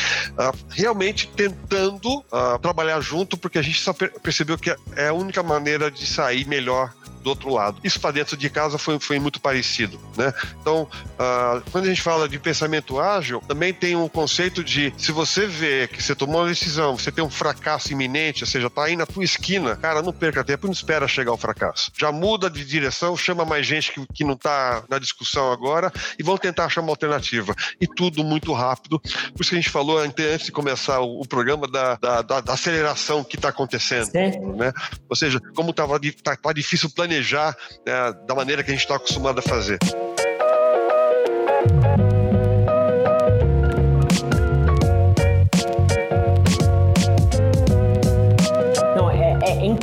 realmente 0.69 1.27
tentando 1.35 2.23
trabalhar 2.61 3.01
junto, 3.01 3.37
porque 3.37 3.56
a 3.57 3.61
gente 3.61 3.79
só 3.79 3.93
percebeu 3.93 4.57
que 4.57 4.75
é 4.95 5.07
a 5.07 5.13
única 5.13 5.41
maneira 5.41 5.89
de 5.89 6.05
sair 6.05 6.47
melhor 6.47 6.93
do 7.27 7.29
outro 7.29 7.53
lado. 7.53 7.79
Isso 7.83 7.99
para 7.99 8.11
dentro 8.11 8.37
de 8.37 8.49
casa 8.49 8.77
foi, 8.77 8.97
foi 8.99 9.19
muito 9.19 9.41
parecido, 9.41 9.99
né? 10.15 10.33
Então, 10.61 10.83
uh, 10.83 11.61
quando 11.71 11.85
a 11.85 11.87
gente 11.87 12.01
fala 12.01 12.29
de 12.29 12.39
pensamento 12.39 12.99
ágil, 12.99 13.41
também 13.45 13.73
tem 13.73 13.95
um 13.95 14.07
conceito 14.07 14.63
de 14.63 14.93
se 14.97 15.11
você 15.11 15.45
vê 15.45 15.87
que 15.87 16.01
você 16.01 16.15
tomou 16.15 16.41
uma 16.41 16.47
decisão, 16.47 16.97
você 16.97 17.11
tem 17.11 17.23
um 17.23 17.29
fracasso 17.29 17.91
iminente, 17.91 18.43
ou 18.43 18.47
seja, 18.47 18.69
tá 18.69 18.85
aí 18.85 18.95
na 18.95 19.05
tua 19.05 19.23
esquina, 19.23 19.75
cara, 19.75 20.01
não 20.01 20.13
perca 20.13 20.43
tempo, 20.43 20.67
não 20.67 20.73
espera 20.73 21.07
chegar 21.07 21.33
o 21.33 21.37
fracasso. 21.37 21.91
Já 21.97 22.11
muda 22.11 22.49
de 22.49 22.63
direção, 22.63 23.17
chama 23.17 23.43
mais 23.43 23.65
gente 23.65 23.91
que, 23.91 24.05
que 24.13 24.23
não 24.23 24.37
tá 24.37 24.83
na 24.89 24.97
discussão 24.97 25.51
agora 25.51 25.91
e 26.17 26.23
vão 26.23 26.37
tentar 26.37 26.65
achar 26.65 26.81
uma 26.81 26.91
alternativa. 26.91 27.53
E 27.81 27.87
tudo 27.87 28.23
muito 28.23 28.53
rápido. 28.53 28.99
Por 28.99 29.41
isso 29.41 29.49
que 29.49 29.55
a 29.55 29.59
gente 29.59 29.69
falou 29.69 29.97
antes 29.97 30.45
de 30.45 30.51
começar 30.51 31.01
o, 31.01 31.21
o 31.21 31.27
programa 31.27 31.67
da, 31.67 31.95
da, 31.95 32.21
da, 32.21 32.41
da, 32.41 32.53
aceleração 32.53 33.23
que 33.23 33.35
está 33.35 33.49
acontecendo. 33.49 34.09
Né? 34.13 34.71
Ou 35.09 35.15
seja, 35.15 35.39
como 35.53 35.73
tava, 35.73 35.99
tá, 36.23 36.35
tá 36.35 36.53
difícil 36.53 36.89
planejar 36.89 37.16
planejar 37.17 37.55
né, 37.85 38.13
da 38.25 38.35
maneira 38.35 38.63
que 38.63 38.71
a 38.71 38.73
gente 38.73 38.83
está 38.83 38.95
acostumado 38.95 39.39
a 39.39 39.41
fazer. 39.41 39.77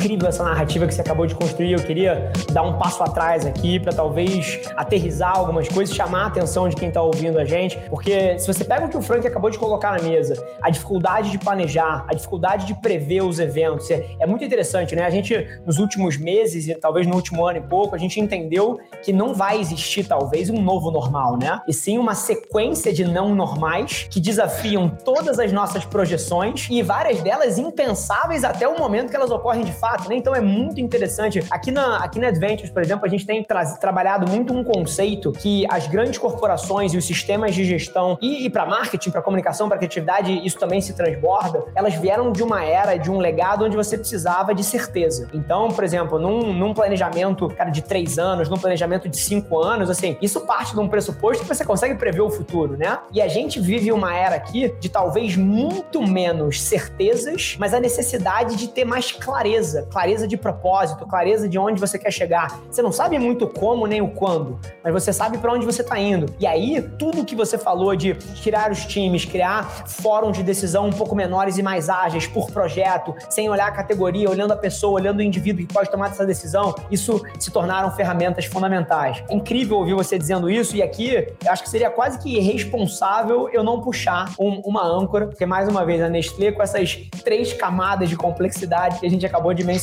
Incrível 0.04 0.28
essa 0.28 0.44
narrativa 0.44 0.86
que 0.86 0.94
você 0.94 1.00
acabou 1.00 1.26
de 1.26 1.34
construir. 1.34 1.72
Eu 1.72 1.82
queria 1.82 2.30
dar 2.52 2.62
um 2.62 2.78
passo 2.78 3.02
atrás 3.02 3.46
aqui 3.46 3.80
para 3.80 3.92
talvez 3.92 4.60
aterrizar 4.76 5.36
algumas 5.36 5.66
coisas, 5.66 5.94
chamar 5.94 6.24
a 6.24 6.26
atenção 6.26 6.68
de 6.68 6.76
quem 6.76 6.88
está 6.88 7.00
ouvindo 7.00 7.38
a 7.38 7.44
gente, 7.44 7.78
porque 7.88 8.38
se 8.38 8.46
você 8.46 8.64
pega 8.64 8.84
o 8.84 8.88
que 8.88 8.96
o 8.96 9.02
Frank 9.02 9.26
acabou 9.26 9.48
de 9.48 9.58
colocar 9.58 9.92
na 9.98 10.02
mesa, 10.06 10.44
a 10.60 10.68
dificuldade 10.68 11.30
de 11.30 11.38
planejar, 11.38 12.04
a 12.06 12.14
dificuldade 12.14 12.66
de 12.66 12.74
prever 12.74 13.22
os 13.22 13.38
eventos, 13.38 13.90
é, 13.90 14.04
é 14.20 14.26
muito 14.26 14.44
interessante, 14.44 14.94
né? 14.94 15.04
A 15.04 15.10
gente, 15.10 15.34
nos 15.64 15.78
últimos 15.78 16.18
meses 16.18 16.68
e 16.68 16.74
talvez 16.74 17.06
no 17.06 17.14
último 17.14 17.46
ano 17.46 17.58
e 17.58 17.62
pouco, 17.62 17.94
a 17.94 17.98
gente 17.98 18.20
entendeu 18.20 18.78
que 19.02 19.12
não 19.12 19.34
vai 19.34 19.58
existir, 19.58 20.06
talvez, 20.06 20.50
um 20.50 20.60
novo 20.60 20.90
normal, 20.90 21.38
né? 21.38 21.62
E 21.66 21.72
sim 21.72 21.96
uma 21.96 22.14
sequência 22.14 22.92
de 22.92 23.04
não 23.04 23.34
normais 23.34 24.06
que 24.10 24.20
desafiam 24.20 24.88
todas 24.88 25.38
as 25.38 25.50
nossas 25.50 25.84
projeções 25.84 26.68
e 26.70 26.82
várias 26.82 27.22
delas 27.22 27.58
impensáveis 27.58 28.44
até 28.44 28.68
o 28.68 28.78
momento 28.78 29.08
que 29.08 29.16
elas 29.16 29.30
ocorrem 29.30 29.64
de 29.64 29.72
fato, 29.72 29.93
né? 30.08 30.16
Então 30.16 30.34
é 30.34 30.40
muito 30.40 30.80
interessante. 30.80 31.44
Aqui 31.50 31.70
na, 31.70 31.98
aqui 31.98 32.18
na 32.18 32.28
Adventures, 32.28 32.70
por 32.70 32.82
exemplo, 32.82 33.06
a 33.06 33.08
gente 33.08 33.26
tem 33.26 33.42
tra 33.42 33.64
trabalhado 33.76 34.30
muito 34.30 34.52
um 34.52 34.62
conceito 34.62 35.32
que 35.32 35.64
as 35.70 35.86
grandes 35.86 36.18
corporações 36.18 36.92
e 36.92 36.98
os 36.98 37.04
sistemas 37.04 37.54
de 37.54 37.64
gestão 37.64 38.18
e, 38.20 38.46
e 38.46 38.50
para 38.50 38.66
marketing, 38.66 39.10
para 39.10 39.22
comunicação, 39.22 39.68
para 39.68 39.78
criatividade, 39.78 40.32
isso 40.44 40.58
também 40.58 40.80
se 40.80 40.94
transborda, 40.94 41.64
elas 41.74 41.94
vieram 41.94 42.32
de 42.32 42.42
uma 42.42 42.64
era, 42.64 42.96
de 42.96 43.10
um 43.10 43.18
legado 43.18 43.64
onde 43.64 43.76
você 43.76 43.96
precisava 43.96 44.54
de 44.54 44.64
certeza. 44.64 45.28
Então, 45.32 45.68
por 45.68 45.84
exemplo, 45.84 46.18
num, 46.18 46.52
num 46.52 46.74
planejamento, 46.74 47.48
cara, 47.48 47.70
de 47.70 47.82
três 47.82 48.18
anos, 48.18 48.48
num 48.48 48.56
planejamento 48.56 49.08
de 49.08 49.16
cinco 49.16 49.58
anos, 49.58 49.90
assim, 49.90 50.16
isso 50.20 50.40
parte 50.40 50.74
de 50.74 50.80
um 50.80 50.88
pressuposto 50.88 51.42
que 51.42 51.48
você 51.48 51.64
consegue 51.64 51.94
prever 51.94 52.20
o 52.20 52.30
futuro, 52.30 52.76
né? 52.76 52.98
E 53.12 53.20
a 53.20 53.28
gente 53.28 53.60
vive 53.60 53.92
uma 53.92 54.14
era 54.14 54.36
aqui 54.36 54.74
de 54.80 54.88
talvez 54.88 55.36
muito 55.36 56.02
menos 56.02 56.60
certezas, 56.62 57.56
mas 57.58 57.74
a 57.74 57.80
necessidade 57.80 58.56
de 58.56 58.68
ter 58.68 58.84
mais 58.84 59.12
clareza, 59.12 59.83
clareza 59.86 60.26
de 60.26 60.36
propósito, 60.36 61.06
clareza 61.06 61.48
de 61.48 61.58
onde 61.58 61.80
você 61.80 61.98
quer 61.98 62.10
chegar. 62.10 62.60
Você 62.70 62.82
não 62.82 62.92
sabe 62.92 63.18
muito 63.18 63.46
como 63.46 63.86
nem 63.86 64.00
o 64.00 64.08
quando, 64.08 64.58
mas 64.82 64.92
você 64.92 65.12
sabe 65.12 65.38
para 65.38 65.52
onde 65.52 65.64
você 65.64 65.82
está 65.82 65.98
indo. 65.98 66.32
E 66.38 66.46
aí, 66.46 66.82
tudo 66.98 67.24
que 67.24 67.34
você 67.34 67.56
falou 67.58 67.94
de 67.94 68.14
criar 68.42 68.70
os 68.70 68.84
times, 68.84 69.24
criar 69.24 69.64
fóruns 69.86 70.36
de 70.36 70.42
decisão 70.42 70.86
um 70.86 70.92
pouco 70.92 71.14
menores 71.14 71.58
e 71.58 71.62
mais 71.62 71.88
ágeis 71.88 72.26
por 72.26 72.50
projeto, 72.50 73.14
sem 73.28 73.48
olhar 73.48 73.68
a 73.68 73.72
categoria, 73.72 74.28
olhando 74.28 74.52
a 74.52 74.56
pessoa, 74.56 74.94
olhando 74.94 75.18
o 75.18 75.22
indivíduo 75.22 75.66
que 75.66 75.72
pode 75.72 75.90
tomar 75.90 76.10
essa 76.10 76.26
decisão, 76.26 76.74
isso 76.90 77.22
se 77.38 77.50
tornaram 77.50 77.90
ferramentas 77.90 78.44
fundamentais. 78.44 79.22
É 79.28 79.34
incrível 79.34 79.78
ouvir 79.78 79.94
você 79.94 80.18
dizendo 80.18 80.50
isso, 80.50 80.76
e 80.76 80.82
aqui 80.82 81.26
acho 81.46 81.62
que 81.62 81.70
seria 81.70 81.90
quase 81.90 82.18
que 82.18 82.36
irresponsável 82.36 83.48
eu 83.50 83.62
não 83.62 83.80
puxar 83.80 84.32
um, 84.38 84.60
uma 84.64 84.84
âncora, 84.84 85.26
porque 85.26 85.46
mais 85.46 85.68
uma 85.68 85.84
vez 85.84 86.02
a 86.02 86.08
Nestlé, 86.08 86.52
com 86.52 86.62
essas 86.62 86.96
três 87.24 87.52
camadas 87.52 88.08
de 88.08 88.16
complexidade 88.16 89.00
que 89.00 89.06
a 89.06 89.10
gente 89.10 89.24
acabou 89.24 89.52
de 89.54 89.64
mencionar, 89.64 89.73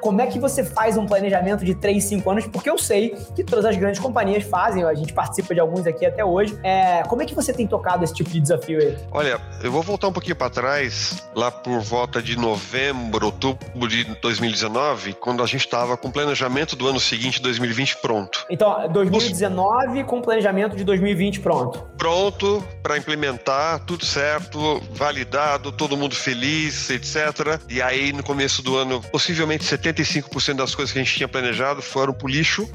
como 0.00 0.20
é 0.20 0.26
que 0.26 0.38
você 0.38 0.64
faz 0.64 0.96
um 0.96 1.06
planejamento 1.06 1.64
de 1.64 1.74
3, 1.74 2.02
5 2.02 2.30
anos? 2.30 2.46
Porque 2.46 2.68
eu 2.68 2.78
sei 2.78 3.16
que 3.34 3.44
todas 3.44 3.64
as 3.64 3.76
grandes 3.76 4.00
companhias 4.00 4.44
fazem, 4.44 4.84
a 4.84 4.94
gente 4.94 5.12
participa 5.12 5.54
de 5.54 5.60
alguns 5.60 5.86
aqui 5.86 6.06
até 6.06 6.24
hoje. 6.24 6.58
É, 6.62 7.02
como 7.04 7.22
é 7.22 7.26
que 7.26 7.34
você 7.34 7.52
tem 7.52 7.66
tocado 7.66 8.04
esse 8.04 8.14
tipo 8.14 8.30
de 8.30 8.40
desafio 8.40 8.78
aí? 8.78 8.96
Olha, 9.10 9.40
eu 9.62 9.70
vou 9.70 9.82
voltar 9.82 10.08
um 10.08 10.12
pouquinho 10.12 10.36
para 10.36 10.50
trás, 10.50 11.22
lá 11.34 11.50
por 11.50 11.80
volta 11.80 12.22
de 12.22 12.36
novembro, 12.36 13.26
outubro 13.26 13.88
de 13.88 14.04
2019, 14.20 15.14
quando 15.14 15.42
a 15.42 15.46
gente 15.46 15.64
estava 15.64 15.96
com 15.96 16.08
o 16.08 16.12
planejamento 16.12 16.76
do 16.76 16.88
ano 16.88 17.00
seguinte, 17.00 17.40
2020, 17.40 17.98
pronto. 17.98 18.44
Então, 18.50 18.88
2019 18.88 20.04
com 20.04 20.20
planejamento 20.20 20.76
de 20.76 20.84
2020 20.84 21.40
pronto. 21.40 21.86
Pronto 21.96 22.64
para 22.82 22.98
implementar, 22.98 23.80
tudo 23.80 24.04
certo, 24.04 24.80
validado, 24.92 25.72
todo 25.72 25.96
mundo 25.96 26.14
feliz, 26.14 26.90
etc. 26.90 27.60
E 27.68 27.80
aí, 27.80 28.12
no 28.12 28.22
começo 28.22 28.62
do 28.62 28.76
ano, 28.76 29.02
possivelmente 29.34 29.64
75% 29.64 30.54
das 30.54 30.74
coisas 30.76 30.92
que 30.92 30.98
a 31.00 31.02
gente 31.02 31.16
tinha 31.16 31.26
planejado 31.26 31.82
foram 31.82 32.14
pro 32.14 32.28
lixo 32.28 32.70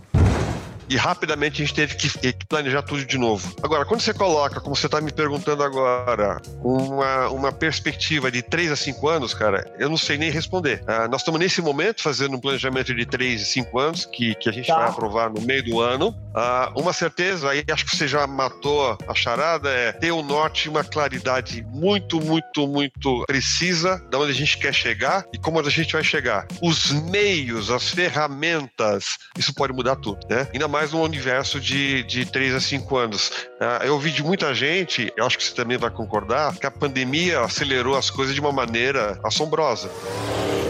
e 0.89 0.98
rapidamente 0.98 1.62
a 1.62 1.65
gente 1.65 1.75
teve 1.75 1.96
que, 1.96 2.10
planejar 2.48 2.81
tudo 2.81 3.05
de 3.05 3.17
novo. 3.17 3.53
Agora, 3.62 3.86
quando 3.86 4.01
você 4.01 4.13
coloca, 4.13 4.60
como 4.60 4.75
você 4.75 4.88
está 4.88 5.00
me 5.00 5.12
perguntando 5.12 5.63
agora, 5.63 6.41
uma, 6.63 7.29
uma 7.29 7.51
perspectiva 7.51 8.31
de 8.31 8.41
3 8.41 8.72
a 8.72 8.75
5 8.75 9.08
anos, 9.08 9.34
cara, 9.34 9.72
eu 9.77 9.89
não 9.89 9.98
sei 9.98 10.17
nem 10.17 10.31
responder. 10.31 10.81
Uh, 10.84 11.10
nós 11.10 11.22
estamos 11.22 11.39
nesse 11.39 11.62
momento 11.62 12.01
fazendo 12.01 12.36
um 12.36 12.39
planejamento 12.39 12.93
de 12.93 13.05
3 13.05 13.41
e 13.41 13.46
5 13.46 13.79
anos, 13.79 14.05
que, 14.05 14.34
que 14.36 14.50
a 14.50 14.51
gente 14.51 14.67
tá. 14.67 14.77
vai 14.77 14.89
aprovar 14.89 15.29
no 15.29 15.41
meio 15.41 15.63
do 15.63 15.79
ano. 15.79 16.10
Uh, 16.10 16.79
uma 16.79 16.93
certeza, 16.93 17.50
aí 17.50 17.63
acho 17.72 17.86
que 17.86 17.96
você 17.96 18.08
já 18.08 18.25
matou 18.25 18.98
a 19.08 19.13
charada, 19.13 19.69
é 19.69 19.91
ter 19.91 20.12
o 20.12 20.19
um 20.19 20.24
norte 20.24 20.65
e 20.65 20.69
uma 20.69 20.84
claridade 20.84 21.65
muito, 21.69 22.19
muito, 22.19 22.67
muito 22.67 23.25
precisa 23.27 24.01
de 24.10 24.17
onde 24.17 24.31
a 24.31 24.36
gente 24.36 24.58
quer 24.58 24.74
chegar 24.74 25.25
e 25.34 25.38
como 25.38 25.60
a 25.60 25.69
gente 25.69 25.93
vai 25.93 26.03
chegar. 26.03 26.48
Os 26.62 26.91
meios, 26.91 27.69
as 27.69 27.89
ferramentas, 27.89 29.17
isso 29.38 29.53
pode 29.53 29.74
mudar 29.74 29.96
tudo, 29.98 30.25
né? 30.29 30.48
Ainda 30.53 30.67
mais 30.67 30.79
mais 30.80 30.94
no 30.94 31.02
universo 31.04 31.60
de, 31.60 32.04
de 32.04 32.26
3 32.26 32.56
a 32.56 32.62
5 32.62 32.96
anos. 32.96 33.28
Uh, 33.60 33.84
eu 33.84 33.94
ouvi 33.96 34.12
de 34.12 34.24
muita 34.24 34.54
gente, 34.54 35.12
eu 35.18 35.26
acho 35.26 35.38
que 35.38 35.44
você 35.44 35.54
também 35.54 35.78
vai 35.78 35.90
concordar, 35.90 36.56
que 36.56 36.66
a 36.66 36.72
pandemia 36.72 37.42
acelerou 37.42 37.98
as 37.98 38.10
coisas 38.10 38.34
de 38.34 38.40
uma 38.40 38.54
maneira 38.54 39.20
assombrosa. 39.22 39.92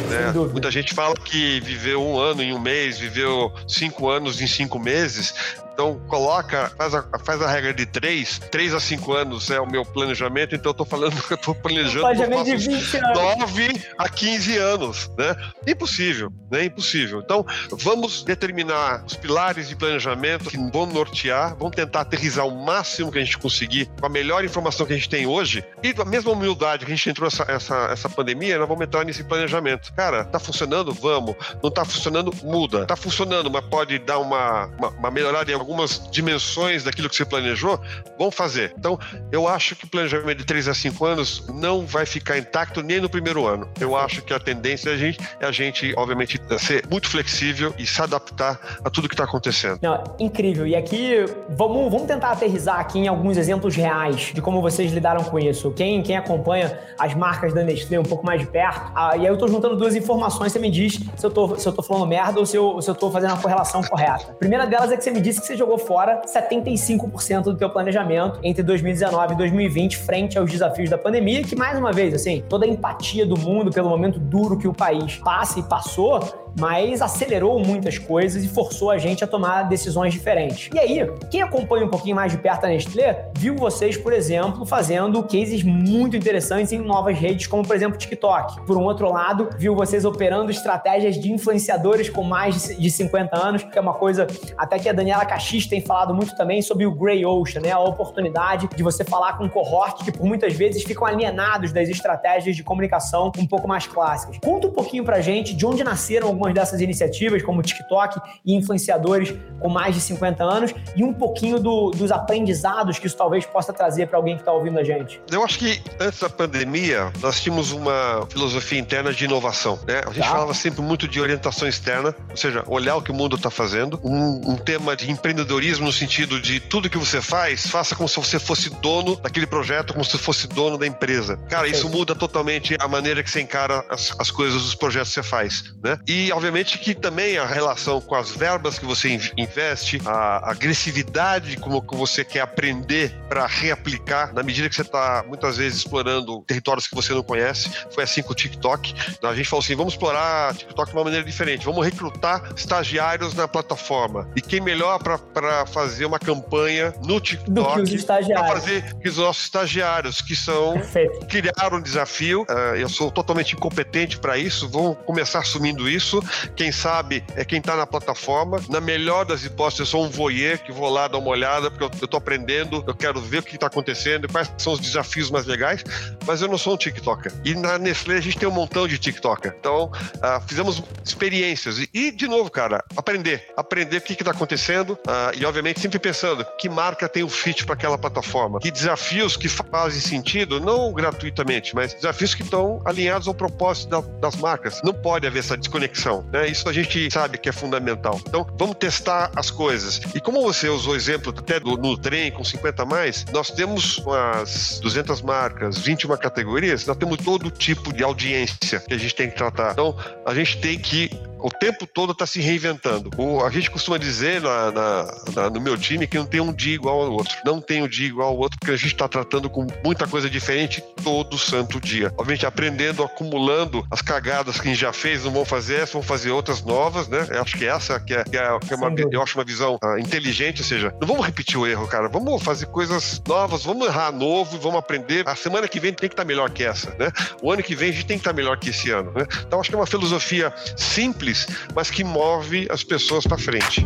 Né? 0.10 0.34
Muita 0.52 0.72
gente 0.72 0.96
fala 0.96 1.14
que 1.14 1.60
viveu 1.60 2.04
um 2.04 2.18
ano 2.18 2.42
em 2.42 2.52
um 2.52 2.60
mês, 2.60 2.98
viveu 2.98 3.54
cinco 3.68 4.10
anos 4.10 4.42
em 4.42 4.48
cinco 4.48 4.80
meses. 4.80 5.36
Então, 5.80 5.98
coloca, 6.10 6.70
faz 6.78 6.94
a, 6.94 7.06
faz 7.24 7.42
a 7.42 7.48
regra 7.48 7.74
de 7.74 7.86
três, 7.86 8.38
três 8.52 8.74
a 8.74 8.82
cinco 8.82 9.14
anos 9.14 9.50
é 9.50 9.62
o 9.62 9.66
meu 9.66 9.86
planejamento, 9.86 10.54
então 10.54 10.72
eu 10.72 10.74
tô 10.74 10.84
falando 10.84 11.16
que 11.26 11.32
eu 11.32 11.38
tô 11.38 11.56
planejando 11.56 12.02
planejamento 12.02 12.44
de 12.44 12.58
20 12.58 12.98
anos. 12.98 13.18
9 13.18 13.82
a 13.98 14.10
15 14.10 14.58
anos, 14.58 15.12
né? 15.18 15.34
Impossível, 15.66 16.34
né? 16.52 16.66
Impossível. 16.66 17.22
Então, 17.22 17.46
vamos 17.72 18.24
determinar 18.24 19.06
os 19.08 19.16
pilares 19.16 19.70
de 19.70 19.76
planejamento 19.78 20.50
que 20.50 20.58
vão 20.58 20.86
nortear, 20.86 21.56
vamos 21.58 21.78
tentar 21.78 22.02
aterrizar 22.02 22.46
o 22.46 22.66
máximo 22.66 23.10
que 23.10 23.18
a 23.18 23.24
gente 23.24 23.38
conseguir 23.38 23.90
com 23.98 24.06
a 24.06 24.10
melhor 24.10 24.44
informação 24.44 24.86
que 24.86 24.92
a 24.92 24.98
gente 24.98 25.08
tem 25.08 25.28
hoje 25.28 25.64
e 25.82 25.94
com 25.94 26.02
a 26.02 26.06
mesma 26.06 26.34
humildade 26.34 26.86
que 26.86 26.92
a 26.92 26.96
gente 26.96 27.10
entrou 27.10 27.26
essa, 27.26 27.46
essa, 27.48 27.88
essa 27.90 28.10
pandemia, 28.10 28.60
nós 28.60 28.68
vamos 28.68 28.84
entrar 28.84 29.06
nesse 29.06 29.24
planejamento. 29.24 29.94
Cara, 29.94 30.26
tá 30.26 30.40
funcionando? 30.40 30.94
Vamos. 30.94 31.38
Não 31.64 31.72
tá 31.72 31.86
funcionando? 31.86 32.34
Muda. 32.44 32.86
Tá 32.86 32.98
funcionando, 32.98 33.50
mas 33.50 33.64
pode 33.64 33.98
dar 34.00 34.20
uma, 34.20 34.66
uma, 34.78 34.90
uma 34.90 35.12
melhorada 35.12 35.50
em 35.50 35.54
algum 35.54 35.69
algumas 35.70 36.02
dimensões 36.10 36.84
daquilo 36.84 37.08
que 37.08 37.16
você 37.16 37.24
planejou, 37.24 37.80
vão 38.18 38.32
fazer. 38.32 38.74
Então, 38.78 38.98
eu 39.32 39.48
acho 39.48 39.76
que 39.76 39.86
o 39.86 39.88
planejamento 39.88 40.40
de 40.40 40.46
3 40.46 40.68
a 40.68 40.74
5 40.74 41.06
anos 41.06 41.48
não 41.54 41.86
vai 41.86 42.06
ficar 42.08 42.40
intacto 42.40 42.82
nem 42.82 43.00
no 43.00 43.08
primeiro 43.08 43.46
ano. 43.46 43.70
Eu 43.80 43.96
acho 43.96 44.24
que 44.24 44.34
a 44.34 44.40
tendência 44.40 44.90
é 44.90 44.94
a 44.94 44.98
gente, 44.98 45.20
é 45.40 45.46
a 45.46 45.52
gente 45.52 45.94
obviamente, 45.96 46.42
ser 46.58 46.84
muito 46.90 47.08
flexível 47.08 47.74
e 47.78 47.86
se 47.86 48.02
adaptar 48.02 48.80
a 48.84 48.90
tudo 48.90 49.08
que 49.08 49.14
está 49.14 49.26
acontecendo. 49.26 49.80
Não, 49.82 50.04
incrível. 50.20 50.66
E 50.66 50.76
aqui, 50.76 51.26
vamos, 51.50 51.92
vamos 51.92 52.08
tentar 52.08 52.32
aterrizar 52.32 52.80
aqui 52.80 53.00
em 53.00 53.08
alguns 53.08 53.38
exemplos 53.38 53.76
reais 53.76 54.32
de 54.34 54.42
como 54.42 54.62
vocês 54.62 54.92
lidaram 54.92 55.24
com 55.24 55.38
isso. 55.38 55.72
Quem, 55.72 56.02
quem 56.02 56.18
acompanha 56.18 56.80
as 56.98 57.14
marcas 57.14 57.54
da 57.54 57.64
Nestlé 57.64 58.00
um 58.00 58.04
pouco 58.04 58.26
mais 58.26 58.42
de 58.42 58.48
perto, 58.48 58.92
ah, 58.96 59.16
e 59.16 59.22
aí 59.22 59.28
eu 59.28 59.34
estou 59.34 59.48
juntando 59.48 59.76
duas 59.76 59.96
informações, 59.96 60.52
você 60.52 60.60
me 60.60 60.72
diz 60.72 60.94
se 60.94 61.26
eu 61.26 61.30
estou 61.30 61.60
se 61.60 61.68
eu 61.68 61.84
falando 61.84 62.08
merda 62.08 62.40
ou 62.40 62.46
se 62.46 62.58
eu, 62.58 62.82
se 62.82 62.90
eu 62.90 63.12
fazendo 63.12 63.34
a 63.34 63.38
correlação 63.38 63.84
correta. 63.84 64.32
A 64.32 64.34
primeira 64.34 64.66
delas 64.66 64.92
é 64.92 64.98
que 64.98 65.04
você 65.04 65.12
me 65.12 65.22
disse 65.22 65.40
que 65.42 65.48
você 65.48 65.59
jogou 65.60 65.78
fora 65.78 66.22
75% 66.26 67.44
do 67.44 67.56
teu 67.56 67.70
planejamento 67.70 68.40
entre 68.42 68.64
2019 68.64 69.34
e 69.34 69.38
2020 69.38 69.98
frente 69.98 70.38
aos 70.38 70.50
desafios 70.50 70.90
da 70.90 70.98
pandemia, 70.98 71.44
que 71.44 71.56
mais 71.56 71.78
uma 71.78 71.92
vez, 71.92 72.14
assim, 72.14 72.44
toda 72.50 72.66
a 72.66 72.68
empatia 72.68 73.26
do 73.26 73.38
mundo 73.38 73.72
pelo 73.72 73.90
momento 73.90 74.20
duro 74.20 74.58
que 74.58 74.68
o 74.68 74.74
país 74.74 75.18
passa 75.18 75.60
e 75.60 75.64
passou, 75.64 76.49
mas 76.58 77.02
acelerou 77.02 77.60
muitas 77.60 77.98
coisas 77.98 78.44
e 78.44 78.48
forçou 78.48 78.92
a 78.92 78.98
gente 78.98 79.24
a 79.24 79.28
tomar 79.28 79.64
decisões 79.64 80.14
diferentes. 80.14 80.70
E 80.74 80.80
aí, 80.80 81.12
quem 81.30 81.42
acompanha 81.42 81.86
um 81.86 81.90
pouquinho 81.90 82.16
mais 82.16 82.32
de 82.32 82.38
perto 82.38 82.66
a 82.66 82.70
Nestlé, 82.70 83.30
viu 83.36 83.56
vocês, 83.56 83.98
por 83.98 84.14
exemplo, 84.14 84.66
fazendo 84.66 85.22
cases 85.24 85.64
muito 85.64 86.16
interessantes 86.16 86.72
em 86.72 86.80
novas 86.80 87.18
redes, 87.18 87.48
como 87.48 87.66
por 87.66 87.76
exemplo 87.76 87.98
TikTok. 87.98 88.62
Por 88.66 88.78
um 88.78 88.84
outro 88.84 89.12
lado, 89.12 89.50
viu 89.58 89.76
vocês 89.76 90.06
operando 90.06 90.52
estratégias 90.52 91.20
de 91.20 91.32
influenciadores 91.32 92.10
com 92.10 92.24
mais 92.24 92.68
de 92.78 92.90
50 92.90 93.38
anos, 93.38 93.64
que 93.64 93.78
é 93.78 93.82
uma 93.82 93.94
coisa 93.94 94.28
até 94.58 94.80
que 94.80 94.90
a 94.90 94.94
Daniela 94.94 95.26
Caxis 95.26 95.68
tem 95.68 95.82
falado 95.82 96.14
muito 96.14 96.36
também 96.36 96.62
sobre 96.62 96.86
o 96.86 96.92
Grey 96.92 97.26
Ocean, 97.26 97.62
né? 97.62 97.72
A 97.72 97.80
oportunidade 97.80 98.70
de 98.76 98.84
você 98.84 99.04
falar 99.04 99.38
com 99.38 99.46
um 99.46 99.50
cohort 99.50 100.04
que 100.04 100.12
por 100.12 100.26
muitas 100.26 100.54
vezes 100.54 100.84
ficam 100.84 101.06
alienados 101.06 101.72
das 101.72 101.90
estratégias 101.90 102.56
de 102.56 102.64
comunicação 102.64 103.32
um 103.38 103.48
pouco 103.48 103.68
mais 103.68 103.88
clássicas. 103.88 104.38
Conta 104.44 104.68
um 104.68 104.72
pouquinho 104.72 105.04
pra 105.04 105.22
gente 105.22 105.56
de 105.56 105.66
onde 105.66 105.84
nasceram 105.84 106.28
algumas 106.28 106.49
algumas 106.50 106.54
dessas 106.54 106.82
iniciativas, 106.82 107.44
como 107.44 107.60
o 107.60 107.64
TikTok 107.64 108.20
e 108.46 108.56
influenciadores 108.56 109.34
com 109.60 109.70
mais 109.70 109.96
de 109.96 110.02
50 110.02 110.44
anos, 110.44 110.74
e 110.96 111.04
um 111.04 111.14
pouquinho 111.14 111.60
do, 111.60 111.92
dos 111.92 112.12
aprendizados 112.12 113.00
que 113.00 113.08
isso 113.08 113.18
talvez 113.18 113.46
possa 113.46 113.72
trazer 113.72 114.08
para 114.08 114.18
alguém 114.18 114.36
que 114.36 114.42
está 114.42 114.52
ouvindo 114.52 114.80
a 114.80 114.84
gente. 114.84 115.22
Eu 115.32 115.44
acho 115.44 115.60
que 115.60 115.82
antes 116.00 116.20
da 116.20 116.30
pandemia, 116.30 117.12
nós 117.22 117.42
tínhamos 117.42 117.72
uma 117.72 118.26
filosofia 118.30 118.80
interna 118.80 119.14
de 119.14 119.26
inovação. 119.26 119.80
Né? 119.88 120.02
A 120.06 120.12
gente 120.12 120.20
tá. 120.20 120.32
falava 120.32 120.54
sempre 120.54 120.82
muito 120.82 121.08
de 121.08 121.20
orientação 121.20 121.68
externa, 121.68 122.16
ou 122.30 122.38
seja, 122.38 122.64
olhar 122.68 122.96
o 122.96 123.02
que 123.02 123.12
o 123.12 123.14
mundo 123.14 123.36
está 123.36 123.50
fazendo, 123.50 124.00
um, 124.04 124.54
um 124.54 124.58
tema 124.58 124.96
de 124.96 125.12
empreendedorismo 125.12 125.86
no 125.86 125.94
sentido 125.94 126.40
de 126.40 126.60
tudo 126.60 126.90
que 126.90 126.98
você 126.98 127.22
faz, 127.22 127.68
faça 127.68 127.96
como 127.96 128.08
se 128.08 128.18
você 128.18 128.40
fosse 128.40 128.70
dono 128.82 129.16
daquele 129.18 129.46
projeto, 129.46 129.94
como 129.94 130.06
se 130.06 130.18
fosse 130.18 130.48
dono 130.48 130.78
da 130.78 130.88
empresa. 130.88 131.38
Cara, 131.50 131.68
isso 131.68 131.90
muda 131.90 132.16
totalmente 132.16 132.76
a 132.80 132.88
maneira 132.88 133.24
que 133.24 133.30
você 133.30 133.42
encara 133.42 133.84
as, 133.90 134.14
as 134.18 134.32
coisas, 134.32 134.64
os 134.64 134.76
projetos 134.76 135.10
que 135.10 135.16
você 135.16 135.24
faz, 135.24 135.74
né? 135.84 136.00
E, 136.08 136.29
obviamente, 136.32 136.78
que 136.78 136.94
também 136.94 137.38
a 137.38 137.46
relação 137.46 138.02
com 138.02 138.16
as 138.16 138.32
verbas 138.32 138.80
que 138.80 138.86
você 138.86 139.20
investe, 139.38 140.02
a 140.06 140.52
agressividade 140.52 141.58
como 141.58 141.82
que 141.82 141.96
você 141.96 142.24
quer 142.24 142.42
aprender 142.42 143.14
para 143.28 143.46
reaplicar, 143.46 144.34
na 144.34 144.44
medida 144.44 144.70
que 144.70 144.76
você 144.76 144.82
está, 144.82 145.24
muitas 145.28 145.58
vezes, 145.58 145.80
explorando 145.80 146.42
territórios 146.44 146.88
que 146.88 146.96
você 146.96 147.14
não 147.14 147.24
conhece. 147.24 147.70
Foi 147.94 148.04
assim 148.04 148.22
com 148.22 148.32
o 148.32 148.36
TikTok. 148.36 148.94
A 149.24 149.36
gente 149.36 149.48
falou 149.48 149.64
assim, 149.64 149.76
vamos 149.76 149.94
explorar 149.94 150.56
TikTok 150.56 150.92
de 150.92 150.98
uma 150.98 151.04
maneira 151.04 151.26
diferente. 151.26 151.66
Vamos 151.66 151.86
recrutar 151.86 152.52
estagiários 152.56 153.34
na 153.34 153.48
plataforma. 153.48 154.30
E 154.36 154.42
quem 154.42 154.60
melhor 154.60 155.00
para 155.00 155.66
fazer 155.66 156.06
uma 156.06 156.20
campanha 156.20 156.94
no 157.04 157.20
TikTok 157.20 157.52
do 157.52 157.74
que 157.74 157.82
os 157.82 157.94
estagiários. 157.94 158.50
Para 158.50 158.60
fazer 158.60 158.94
que 158.96 159.10
os 159.10 159.18
nossos 159.18 159.44
estagiários, 159.44 160.22
que 160.22 160.36
são 160.36 160.74
Perfeito. 160.74 161.26
criaram 161.28 161.78
um 161.78 161.82
desafio. 161.82 162.44
Uh, 162.44 162.76
eu 162.76 162.90
sou 162.90 163.12
totalmente 163.12 163.56
incompetente 163.56 164.18
para 164.18 164.38
isso. 164.38 164.68
Vou 164.70 164.96
começar 164.96 165.40
assumindo 165.40 165.90
isso. 165.90 166.19
Quem 166.56 166.72
sabe 166.72 167.24
é 167.36 167.44
quem 167.44 167.60
está 167.60 167.76
na 167.76 167.86
plataforma. 167.86 168.60
Na 168.70 168.82
melhor 168.82 169.26
das 169.26 169.44
hipóteses, 169.44 169.80
eu 169.80 169.86
sou 169.86 170.06
um 170.06 170.10
voyeur 170.10 170.58
que 170.60 170.72
vou 170.72 170.90
lá 170.90 171.08
dar 171.08 171.18
uma 171.18 171.30
olhada 171.30 171.70
porque 171.70 171.84
eu 171.84 172.06
estou 172.06 172.18
aprendendo. 172.18 172.84
Eu 172.88 172.96
quero 172.96 173.20
ver 173.22 173.40
o 173.40 173.44
que 173.44 173.56
está 173.56 173.68
acontecendo, 173.68 174.28
quais 174.28 174.52
são 174.58 174.74
os 174.74 174.80
desafios 174.80 175.30
mais 175.30 175.46
legais. 175.46 175.84
Mas 176.26 176.42
eu 176.42 176.48
não 176.48 176.58
sou 176.58 176.74
um 176.74 176.78
TikToker. 176.78 177.32
E 177.44 177.56
na 177.56 177.78
Nestlé 177.78 178.18
a 178.18 178.22
gente 178.22 178.38
tem 178.38 178.48
um 178.48 178.52
montão 178.52 178.88
de 178.88 178.98
TikToker. 178.98 179.56
Então 179.60 179.86
uh, 179.86 180.48
fizemos 180.48 180.84
experiências 181.04 181.80
e, 181.94 182.12
de 182.12 182.28
novo, 182.28 182.50
cara, 182.50 182.84
aprender, 182.96 183.48
aprender 183.56 183.98
o 183.98 184.02
que 184.02 184.14
está 184.14 184.32
acontecendo 184.32 184.92
uh, 184.92 185.36
e 185.38 185.46
obviamente 185.46 185.80
sempre 185.80 186.00
pensando 186.00 186.46
que 186.58 186.70
marca 186.70 187.08
tem 187.08 187.24
o 187.24 187.30
fit 187.30 187.66
para 187.66 187.76
aquela 187.76 187.98
plataforma, 187.98 188.60
que 188.60 188.72
desafios 188.72 189.36
que 189.36 189.48
fazem 189.48 190.02
sentido, 190.02 190.60
não 190.60 190.94
gratuitamente, 190.94 191.76
mas 191.76 191.94
desafios 191.94 192.34
que 192.34 192.44
estão 192.44 192.82
alinhados 192.86 193.28
ao 193.28 193.34
propósito 193.34 193.90
da, 193.90 194.02
das 194.20 194.36
marcas. 194.36 194.82
Não 194.84 194.94
pode 194.94 195.28
haver 195.28 195.40
essa 195.40 195.58
desconexão, 195.58 196.09
né? 196.32 196.48
Isso 196.48 196.68
a 196.68 196.74
gente 196.74 197.10
sabe 197.12 197.38
que 197.38 197.50
é 197.50 197.52
fundamental. 197.52 198.20
Então, 198.28 198.46
vamos 198.58 198.76
testar 198.78 199.32
as 199.36 199.50
coisas. 199.52 200.02
E 200.14 200.20
como 200.20 200.42
você 200.42 200.70
usou 200.70 200.94
o 200.94 200.96
exemplo 200.96 201.34
até 201.38 201.60
do, 201.60 201.78
no 201.78 201.98
trem 201.98 202.32
com 202.32 202.44
50 202.44 202.86
mais, 202.86 203.26
nós 203.32 203.50
temos 203.50 203.98
umas 204.00 204.80
200 204.82 205.22
marcas, 205.22 205.78
21 205.78 206.18
categorias, 206.18 206.86
nós 206.86 206.98
temos 206.98 207.18
todo 207.18 207.52
tipo 207.52 207.94
de 207.94 208.04
audiência 208.04 208.80
que 208.80 208.94
a 208.94 208.98
gente 208.98 209.16
tem 209.16 209.30
que 209.30 209.36
tratar. 209.36 209.72
Então, 209.74 209.96
a 210.26 210.34
gente 210.34 210.58
tem 210.58 210.78
que 210.78 211.10
o 211.42 211.50
tempo 211.50 211.88
todo 211.88 212.12
está 212.12 212.26
se 212.26 212.40
reinventando. 212.40 213.10
O, 213.18 213.44
a 213.44 213.50
gente 213.50 213.70
costuma 213.70 213.98
dizer 213.98 214.42
na, 214.42 214.72
na, 214.72 215.18
na, 215.36 215.50
no 215.50 215.62
meu 215.62 215.78
time 215.78 216.08
que 216.08 216.18
não 216.18 216.26
tem 216.26 216.42
um 216.42 216.54
dia 216.54 216.76
igual 216.76 217.02
ao 217.02 217.12
outro. 217.12 217.36
Não 217.46 217.62
tem 217.62 217.82
um 217.82 217.88
dia 217.88 218.08
igual 218.08 218.30
ao 218.30 218.38
outro, 218.38 218.58
porque 218.60 218.74
a 218.74 218.78
gente 218.78 218.94
está 218.94 219.08
tratando 219.08 219.50
com 219.50 219.66
muita 219.84 220.08
coisa 220.08 220.30
diferente 220.30 220.84
todo 221.04 221.38
santo 221.38 221.80
dia. 221.80 222.14
Obviamente, 222.18 222.46
aprendendo, 222.46 223.04
acumulando 223.04 223.86
as 223.90 224.02
cagadas 224.02 224.60
que 224.60 224.68
a 224.68 224.72
gente 224.72 224.82
já 224.82 224.94
fez, 224.94 225.24
não 225.24 225.32
vão 225.32 225.46
fazer 225.46 225.76
essa, 225.76 225.94
vão 225.94 226.04
fazer 226.04 226.32
outras 226.32 226.62
novas, 226.64 227.08
né? 227.08 227.26
Eu 227.30 227.42
acho 227.42 227.58
que 227.58 227.66
essa 227.66 228.00
que 228.00 228.14
é, 228.14 228.24
que 228.24 228.38
é, 228.38 228.60
que 228.60 228.74
é 228.74 228.76
uma, 228.76 228.94
eu 229.12 229.22
acho 229.22 229.38
uma 229.38 229.46
visão 229.46 229.78
uh, 229.84 229.98
inteligente, 229.98 230.62
ou 230.62 230.68
seja, 230.68 230.94
não 231.00 231.08
vamos 231.08 231.26
repetir 231.26 231.58
o 231.58 231.66
erro, 231.66 231.88
cara. 231.88 232.08
Vamos 232.10 232.42
fazer 232.44 232.66
coisas 232.68 233.22
novas, 233.28 233.64
vamos 233.64 233.88
errar 233.88 234.12
novo 234.12 234.56
e 234.56 234.60
vamos 234.60 234.80
aprender. 234.80 235.28
A 235.28 235.36
semana 235.36 235.68
que 235.68 235.80
vem 235.80 235.94
tem 235.94 236.10
que 236.10 236.14
estar 236.14 236.24
tá 236.24 236.28
melhor 236.28 236.50
que 236.50 236.64
essa, 236.64 236.92
né? 237.00 237.12
O 237.42 237.52
ano 237.52 237.64
que 237.64 237.76
vem 237.76 237.90
a 237.90 237.94
gente 237.94 238.06
tem 238.06 238.18
que 238.18 238.22
estar 238.22 238.32
tá 238.32 238.36
melhor 238.36 238.58
que 238.58 238.70
esse 238.70 238.92
ano, 238.92 239.12
né? 239.16 239.26
Então, 239.46 239.60
acho 239.60 239.70
que 239.70 239.76
é 239.76 239.80
uma 239.80 239.88
filosofia 239.88 240.54
simples 240.76 241.29
simples, 241.30 241.48
mas 241.74 241.90
que 241.90 242.04
move 242.04 242.68
as 242.70 242.84
pessoas 242.84 243.26
para 243.26 243.38
frente. 243.38 243.86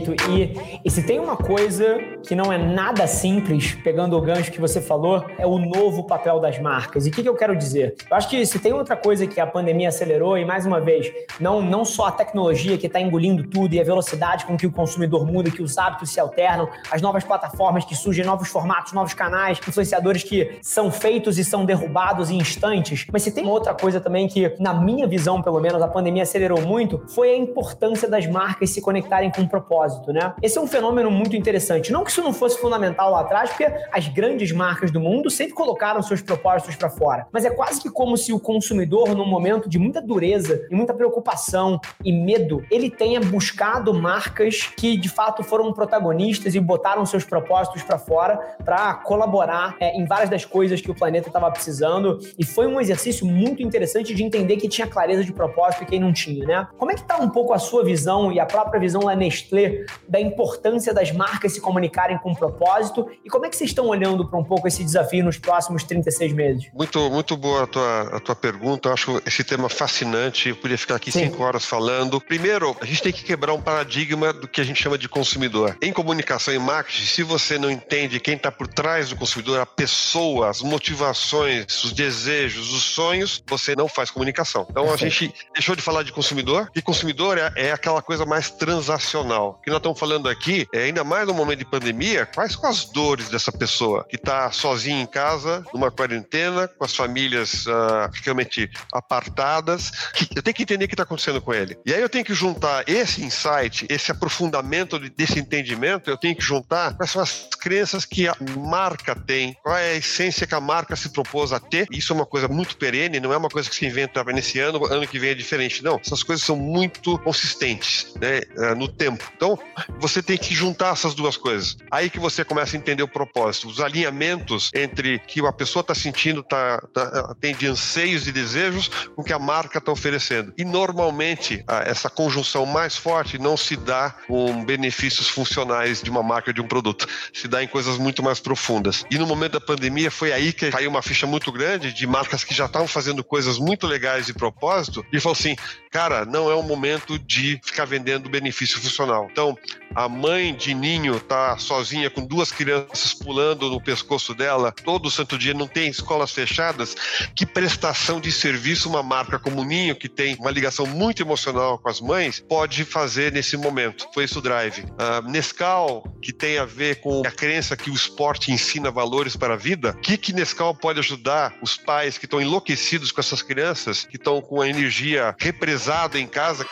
Perfeito. 0.00 0.14
E, 0.30 0.80
e 0.84 0.90
se 0.90 1.02
tem 1.02 1.20
uma 1.20 1.36
coisa 1.36 1.98
que 2.26 2.34
não 2.34 2.52
é 2.52 2.58
nada 2.58 3.06
simples, 3.06 3.74
pegando 3.84 4.16
o 4.16 4.20
gancho 4.20 4.50
que 4.50 4.60
você 4.60 4.80
falou, 4.80 5.24
é 5.38 5.46
o 5.46 5.58
novo 5.58 6.04
papel 6.04 6.40
das 6.40 6.58
marcas. 6.58 7.06
E 7.06 7.10
o 7.10 7.12
que, 7.12 7.22
que 7.22 7.28
eu 7.28 7.36
quero 7.36 7.54
dizer? 7.56 7.94
Eu 8.10 8.16
acho 8.16 8.28
que 8.28 8.44
se 8.44 8.58
tem 8.58 8.72
outra 8.72 8.96
coisa 8.96 9.26
que 9.26 9.38
a 9.38 9.46
pandemia 9.46 9.88
acelerou, 9.88 10.36
e 10.36 10.44
mais 10.44 10.66
uma 10.66 10.80
vez, 10.80 11.12
não, 11.38 11.62
não 11.62 11.84
só 11.84 12.06
a 12.06 12.12
tecnologia 12.12 12.76
que 12.78 12.86
está 12.86 13.00
engolindo 13.00 13.44
tudo 13.44 13.74
e 13.74 13.80
a 13.80 13.84
velocidade 13.84 14.46
com 14.46 14.56
que 14.56 14.66
o 14.66 14.72
consumidor 14.72 15.26
muda, 15.26 15.50
que 15.50 15.62
os 15.62 15.76
hábitos 15.78 16.10
se 16.10 16.18
alternam, 16.18 16.68
as 16.90 17.00
novas 17.00 17.22
plataformas 17.22 17.84
que 17.84 17.94
surgem, 17.94 18.24
novos 18.24 18.48
formatos, 18.48 18.92
novos 18.92 19.14
canais, 19.14 19.58
influenciadores 19.58 20.22
que 20.22 20.58
são 20.62 20.90
feitos 20.90 21.38
e 21.38 21.44
são 21.44 21.64
derrubados 21.64 22.30
em 22.30 22.38
instantes. 22.38 23.06
Mas 23.12 23.22
se 23.22 23.30
tem 23.30 23.46
outra 23.46 23.74
coisa 23.74 24.00
também 24.00 24.26
que, 24.26 24.54
na 24.58 24.74
minha 24.74 25.06
visão, 25.06 25.42
pelo 25.42 25.60
menos, 25.60 25.82
a 25.82 25.88
pandemia 25.88 26.22
acelerou 26.22 26.60
muito, 26.62 27.02
foi 27.08 27.30
a 27.30 27.36
importância 27.36 28.08
das 28.08 28.26
marcas 28.26 28.70
se 28.70 28.80
conectarem 28.80 29.30
com 29.30 29.42
um 29.42 29.48
propósito 29.48 29.83
propósito, 29.84 30.12
né? 30.12 30.34
Esse 30.42 30.58
é 30.58 30.60
um 30.60 30.66
fenômeno 30.66 31.10
muito 31.10 31.36
interessante. 31.36 31.92
Não 31.92 32.04
que 32.04 32.10
isso 32.10 32.22
não 32.22 32.32
fosse 32.32 32.58
fundamental 32.58 33.10
lá 33.10 33.20
atrás, 33.20 33.50
porque 33.50 33.66
as 33.92 34.08
grandes 34.08 34.50
marcas 34.52 34.90
do 34.90 35.00
mundo 35.00 35.30
sempre 35.30 35.54
colocaram 35.54 36.02
seus 36.02 36.22
propósitos 36.22 36.76
para 36.76 36.88
fora. 36.88 37.26
Mas 37.32 37.44
é 37.44 37.50
quase 37.50 37.80
que 37.80 37.90
como 37.90 38.16
se 38.16 38.32
o 38.32 38.40
consumidor, 38.40 39.14
num 39.14 39.26
momento 39.26 39.68
de 39.68 39.78
muita 39.78 40.00
dureza 40.00 40.66
e 40.70 40.74
muita 40.74 40.94
preocupação 40.94 41.80
e 42.04 42.12
medo, 42.12 42.64
ele 42.70 42.90
tenha 42.90 43.20
buscado 43.20 43.92
marcas 43.92 44.68
que 44.76 44.96
de 44.96 45.08
fato 45.08 45.42
foram 45.42 45.72
protagonistas 45.72 46.54
e 46.54 46.60
botaram 46.60 47.04
seus 47.04 47.24
propósitos 47.24 47.82
para 47.82 47.98
fora 47.98 48.38
para 48.64 48.94
colaborar 48.94 49.76
é, 49.80 49.96
em 49.96 50.04
várias 50.04 50.30
das 50.30 50.44
coisas 50.44 50.80
que 50.80 50.90
o 50.90 50.94
planeta 50.94 51.28
estava 51.28 51.50
precisando. 51.50 52.18
E 52.38 52.44
foi 52.44 52.66
um 52.66 52.80
exercício 52.80 53.26
muito 53.26 53.62
interessante 53.62 54.14
de 54.14 54.22
entender 54.22 54.56
que 54.56 54.68
tinha 54.68 54.86
clareza 54.86 55.24
de 55.24 55.32
propósito 55.32 55.82
e 55.82 55.86
quem 55.86 56.00
não 56.00 56.12
tinha, 56.12 56.46
né? 56.46 56.68
Como 56.78 56.90
é 56.90 56.94
que 56.94 57.02
tá 57.02 57.18
um 57.18 57.28
pouco 57.28 57.52
a 57.52 57.58
sua 57.58 57.84
visão 57.84 58.32
e 58.32 58.40
a 58.40 58.46
própria 58.46 58.80
visão 58.80 59.02
da 59.02 59.14
Nestlé 59.14 59.73
da 60.08 60.20
importância 60.20 60.92
das 60.92 61.10
marcas 61.12 61.52
se 61.52 61.60
comunicarem 61.60 62.18
com 62.18 62.34
propósito 62.34 63.10
e 63.24 63.30
como 63.30 63.46
é 63.46 63.48
que 63.48 63.56
vocês 63.56 63.70
estão 63.70 63.86
olhando 63.86 64.26
para 64.26 64.38
um 64.38 64.44
pouco 64.44 64.68
esse 64.68 64.84
desafio 64.84 65.24
nos 65.24 65.38
próximos 65.38 65.84
36 65.84 66.32
meses? 66.32 66.68
Muito, 66.72 67.10
muito 67.10 67.36
boa 67.36 67.64
a 67.64 67.66
tua, 67.66 68.02
a 68.16 68.20
tua 68.20 68.36
pergunta. 68.36 68.88
Eu 68.88 68.92
acho 68.92 69.22
esse 69.26 69.44
tema 69.44 69.68
fascinante. 69.68 70.48
Eu 70.48 70.56
podia 70.56 70.78
ficar 70.78 70.96
aqui 70.96 71.10
Sim. 71.10 71.26
cinco 71.26 71.42
horas 71.42 71.64
falando. 71.64 72.20
Primeiro, 72.20 72.76
a 72.80 72.84
gente 72.84 73.02
tem 73.02 73.12
que 73.12 73.24
quebrar 73.24 73.52
um 73.54 73.60
paradigma 73.60 74.32
do 74.32 74.46
que 74.46 74.60
a 74.60 74.64
gente 74.64 74.82
chama 74.82 74.98
de 74.98 75.08
consumidor. 75.08 75.76
Em 75.82 75.92
comunicação 75.92 76.52
e 76.52 76.58
marketing, 76.58 77.06
se 77.06 77.22
você 77.22 77.58
não 77.58 77.70
entende 77.70 78.20
quem 78.20 78.34
está 78.34 78.50
por 78.50 78.68
trás 78.68 79.10
do 79.10 79.16
consumidor, 79.16 79.60
a 79.60 79.66
pessoa, 79.66 80.48
as 80.48 80.62
motivações, 80.62 81.84
os 81.84 81.92
desejos, 81.92 82.72
os 82.72 82.82
sonhos, 82.82 83.42
você 83.46 83.74
não 83.74 83.88
faz 83.88 84.10
comunicação. 84.10 84.66
Então 84.70 84.92
a 84.92 84.96
gente 84.96 85.32
deixou 85.52 85.74
de 85.74 85.82
falar 85.82 86.02
de 86.02 86.12
consumidor, 86.12 86.70
e 86.74 86.82
consumidor 86.82 87.38
é, 87.38 87.52
é 87.56 87.72
aquela 87.72 88.02
coisa 88.02 88.24
mais 88.24 88.50
transacional 88.50 89.60
que 89.64 89.70
nós 89.70 89.78
estamos 89.78 89.98
falando 89.98 90.28
aqui, 90.28 90.66
é 90.72 90.84
ainda 90.84 91.02
mais 91.02 91.26
no 91.26 91.32
momento 91.32 91.60
de 91.60 91.64
pandemia, 91.64 92.26
quais 92.26 92.52
são 92.52 92.68
as 92.68 92.84
dores 92.84 93.30
dessa 93.30 93.50
pessoa 93.50 94.04
que 94.08 94.16
está 94.16 94.50
sozinha 94.52 95.00
em 95.00 95.06
casa, 95.06 95.64
numa 95.72 95.90
quarentena, 95.90 96.68
com 96.68 96.84
as 96.84 96.94
famílias 96.94 97.64
uh, 97.66 98.10
realmente 98.22 98.70
apartadas. 98.92 99.90
Eu 100.34 100.42
tenho 100.42 100.54
que 100.54 100.62
entender 100.62 100.84
o 100.84 100.88
que 100.88 100.94
está 100.94 101.04
acontecendo 101.04 101.40
com 101.40 101.54
ele. 101.54 101.78
E 101.86 101.94
aí 101.94 102.00
eu 102.00 102.08
tenho 102.08 102.24
que 102.24 102.34
juntar 102.34 102.84
esse 102.86 103.22
insight, 103.22 103.86
esse 103.88 104.12
aprofundamento 104.12 104.98
desse 104.98 105.38
entendimento, 105.38 106.10
eu 106.10 106.18
tenho 106.18 106.36
que 106.36 106.42
juntar 106.42 106.94
quais 106.94 107.10
são 107.10 107.22
as 107.22 107.48
crenças 107.58 108.04
que 108.04 108.28
a 108.28 108.36
marca 108.58 109.14
tem, 109.14 109.56
qual 109.62 109.76
é 109.76 109.92
a 109.92 109.94
essência 109.94 110.46
que 110.46 110.54
a 110.54 110.60
marca 110.60 110.94
se 110.94 111.08
propôs 111.08 111.52
a 111.52 111.58
ter. 111.58 111.86
Isso 111.90 112.12
é 112.12 112.16
uma 112.16 112.26
coisa 112.26 112.48
muito 112.48 112.76
perene, 112.76 113.18
não 113.18 113.32
é 113.32 113.36
uma 113.36 113.48
coisa 113.48 113.70
que 113.70 113.74
se 113.74 113.86
inventa 113.86 114.22
nesse 114.24 114.60
ano, 114.60 114.84
ano 114.86 115.08
que 115.08 115.18
vem 115.18 115.30
é 115.30 115.34
diferente. 115.34 115.82
Não, 115.82 115.98
essas 116.04 116.22
coisas 116.22 116.44
são 116.44 116.56
muito 116.56 117.18
consistentes 117.20 118.12
né, 118.20 118.42
ah, 118.58 118.74
no 118.74 118.88
tempo. 118.88 119.24
Então, 119.34 119.53
você 119.98 120.22
tem 120.22 120.36
que 120.36 120.54
juntar 120.54 120.92
essas 120.92 121.14
duas 121.14 121.36
coisas. 121.36 121.76
Aí 121.90 122.10
que 122.10 122.18
você 122.18 122.44
começa 122.44 122.76
a 122.76 122.78
entender 122.78 123.02
o 123.02 123.08
propósito, 123.08 123.68
os 123.68 123.80
alinhamentos 123.80 124.70
entre 124.74 125.18
que 125.20 125.40
a 125.46 125.52
pessoa 125.52 125.80
está 125.82 125.94
sentindo, 125.94 126.42
tá, 126.42 126.80
tá, 126.92 127.34
tem 127.40 127.54
de 127.54 127.66
anseios 127.66 128.26
e 128.26 128.32
desejos 128.32 128.88
com 128.88 129.22
o 129.22 129.24
que 129.24 129.32
a 129.32 129.38
marca 129.38 129.78
está 129.78 129.92
oferecendo. 129.92 130.52
E 130.56 130.64
normalmente 130.64 131.64
essa 131.86 132.10
conjunção 132.10 132.66
mais 132.66 132.96
forte 132.96 133.38
não 133.38 133.56
se 133.56 133.76
dá 133.76 134.14
com 134.26 134.64
benefícios 134.64 135.28
funcionais 135.28 136.02
de 136.02 136.10
uma 136.10 136.22
marca 136.22 136.52
de 136.52 136.60
um 136.60 136.66
produto, 136.66 137.06
se 137.32 137.48
dá 137.48 137.62
em 137.62 137.68
coisas 137.68 137.98
muito 137.98 138.22
mais 138.22 138.40
profundas. 138.40 139.04
E 139.10 139.18
no 139.18 139.26
momento 139.26 139.52
da 139.52 139.60
pandemia 139.60 140.10
foi 140.10 140.32
aí 140.32 140.52
que 140.52 140.70
caiu 140.70 140.90
uma 140.90 141.02
ficha 141.02 141.26
muito 141.26 141.52
grande 141.52 141.92
de 141.92 142.06
marcas 142.06 142.44
que 142.44 142.54
já 142.54 142.66
estavam 142.66 142.88
fazendo 142.88 143.22
coisas 143.22 143.58
muito 143.58 143.86
legais 143.86 144.26
de 144.26 144.34
propósito 144.34 145.04
e 145.12 145.20
falou 145.20 145.36
assim, 145.38 145.56
cara, 145.90 146.24
não 146.24 146.50
é 146.50 146.54
o 146.54 146.62
momento 146.62 147.18
de 147.18 147.60
ficar 147.64 147.84
vendendo 147.84 148.28
benefício 148.28 148.80
funcional 148.80 149.04
emocional. 149.04 149.28
Então, 149.44 149.58
a 149.94 150.08
mãe 150.08 150.54
de 150.54 150.72
ninho 150.72 151.20
tá 151.20 151.58
sozinha 151.58 152.08
com 152.08 152.24
duas 152.24 152.50
crianças 152.50 153.12
pulando 153.12 153.68
no 153.68 153.80
pescoço 153.80 154.34
dela 154.34 154.72
todo 154.72 155.10
santo 155.10 155.36
dia, 155.36 155.52
não 155.52 155.68
tem 155.68 155.88
escolas 155.88 156.32
fechadas, 156.32 156.96
que 157.36 157.44
prestação 157.44 158.18
de 158.20 158.32
serviço 158.32 158.88
uma 158.88 159.02
marca 159.02 159.38
como 159.38 159.62
Ninho, 159.62 159.94
que 159.94 160.08
tem 160.08 160.34
uma 160.36 160.50
ligação 160.50 160.86
muito 160.86 161.22
emocional 161.22 161.78
com 161.78 161.88
as 161.90 162.00
mães, 162.00 162.40
pode 162.40 162.84
fazer 162.84 163.32
nesse 163.32 163.56
momento. 163.56 164.08
Foi 164.14 164.24
isso 164.24 164.38
o 164.38 164.42
Drive. 164.42 164.84
Nescau, 165.28 166.02
que 166.22 166.32
tem 166.32 166.56
a 166.56 166.64
ver 166.64 167.00
com 167.00 167.22
a 167.26 167.30
crença 167.30 167.76
que 167.76 167.90
o 167.90 167.94
esporte 167.94 168.50
ensina 168.50 168.90
valores 168.90 169.36
para 169.36 169.54
a 169.54 169.58
vida, 169.58 169.90
o 169.90 170.00
que, 170.00 170.16
que 170.16 170.32
Nescau 170.32 170.74
pode 170.74 171.00
ajudar 171.00 171.54
os 171.62 171.76
pais 171.76 172.16
que 172.16 172.24
estão 172.24 172.40
enlouquecidos 172.40 173.12
com 173.12 173.20
essas 173.20 173.42
crianças, 173.42 174.04
que 174.04 174.16
estão 174.16 174.40
com 174.40 174.62
a 174.62 174.68
energia 174.68 175.36
represada 175.38 176.18
em 176.18 176.26
casa? 176.26 176.66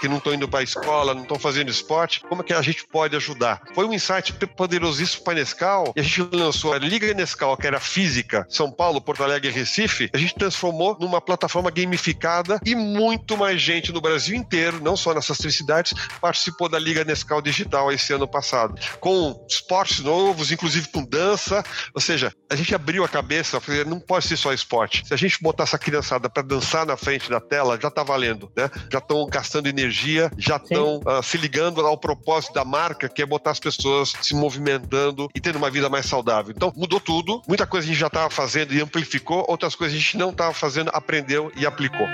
Que 0.00 0.08
não 0.08 0.18
estão 0.18 0.34
indo 0.34 0.48
para 0.48 0.60
a 0.60 0.62
escola, 0.62 1.14
não 1.14 1.22
estão 1.22 1.38
fazendo 1.38 1.70
esporte, 1.70 2.20
como 2.20 2.42
é 2.42 2.44
que 2.44 2.52
a 2.52 2.62
gente 2.62 2.86
pode 2.86 3.16
ajudar? 3.16 3.60
Foi 3.74 3.84
um 3.84 3.92
insight 3.92 4.32
poderosíssimo 4.56 5.24
para 5.24 5.32
a 5.34 5.36
Nescau 5.36 5.92
e 5.96 6.00
a 6.00 6.02
gente 6.02 6.22
lançou 6.32 6.72
a 6.72 6.78
Liga 6.78 7.12
Nescau, 7.14 7.56
que 7.56 7.66
era 7.66 7.80
física, 7.80 8.46
São 8.48 8.70
Paulo, 8.70 9.00
Porto 9.00 9.24
Alegre 9.24 9.48
e 9.48 9.52
Recife, 9.52 10.10
a 10.12 10.18
gente 10.18 10.34
transformou 10.34 10.96
numa 11.00 11.20
plataforma 11.20 11.70
gamificada 11.70 12.60
e 12.64 12.74
muito 12.74 13.36
mais 13.36 13.60
gente 13.60 13.92
no 13.92 14.00
Brasil 14.00 14.36
inteiro, 14.36 14.80
não 14.80 14.96
só 14.96 15.14
nessas 15.14 15.38
três 15.38 15.56
cidades, 15.56 15.94
participou 16.20 16.68
da 16.68 16.78
Liga 16.78 17.04
Nescau 17.04 17.42
Digital 17.42 17.90
esse 17.92 18.12
ano 18.12 18.28
passado, 18.28 18.74
com 19.00 19.44
esportes 19.48 20.00
novos, 20.00 20.52
inclusive 20.52 20.88
com 20.88 21.04
dança, 21.04 21.64
ou 21.94 22.00
seja, 22.00 22.32
a 22.50 22.56
gente 22.56 22.74
abriu 22.74 23.04
a 23.04 23.08
cabeça, 23.08 23.60
não 23.86 24.00
pode 24.00 24.26
ser 24.26 24.36
só 24.36 24.52
esporte. 24.52 25.06
Se 25.06 25.14
a 25.14 25.16
gente 25.16 25.42
botar 25.42 25.64
essa 25.64 25.78
criançada 25.78 26.28
para 26.28 26.42
dançar 26.42 26.86
na 26.86 26.96
frente 26.96 27.28
da 27.28 27.40
tela, 27.40 27.78
já 27.80 27.88
está 27.88 28.02
valendo, 28.02 28.50
né? 28.56 28.70
Já 28.90 28.98
estão 28.98 29.26
gastando 29.26 29.66
energia 29.66 29.87
energia 29.88 30.30
já 30.36 30.56
estão 30.56 30.98
uh, 30.98 31.22
se 31.22 31.36
ligando 31.36 31.84
ao 31.84 31.96
propósito 31.96 32.52
da 32.52 32.64
marca, 32.64 33.08
que 33.08 33.22
é 33.22 33.26
botar 33.26 33.50
as 33.50 33.60
pessoas 33.60 34.12
se 34.22 34.34
movimentando 34.34 35.28
e 35.34 35.40
tendo 35.40 35.56
uma 35.56 35.70
vida 35.70 35.88
mais 35.88 36.06
saudável. 36.06 36.52
Então, 36.54 36.72
mudou 36.76 37.00
tudo. 37.00 37.42
Muita 37.48 37.66
coisa 37.66 37.86
a 37.86 37.88
gente 37.88 37.98
já 37.98 38.06
estava 38.06 38.30
fazendo 38.30 38.74
e 38.74 38.80
amplificou, 38.80 39.44
outras 39.48 39.74
coisas 39.74 39.96
a 39.96 40.00
gente 40.00 40.16
não 40.16 40.30
estava 40.30 40.52
fazendo, 40.52 40.90
aprendeu 40.92 41.50
e 41.56 41.66
aplicou. 41.66 42.06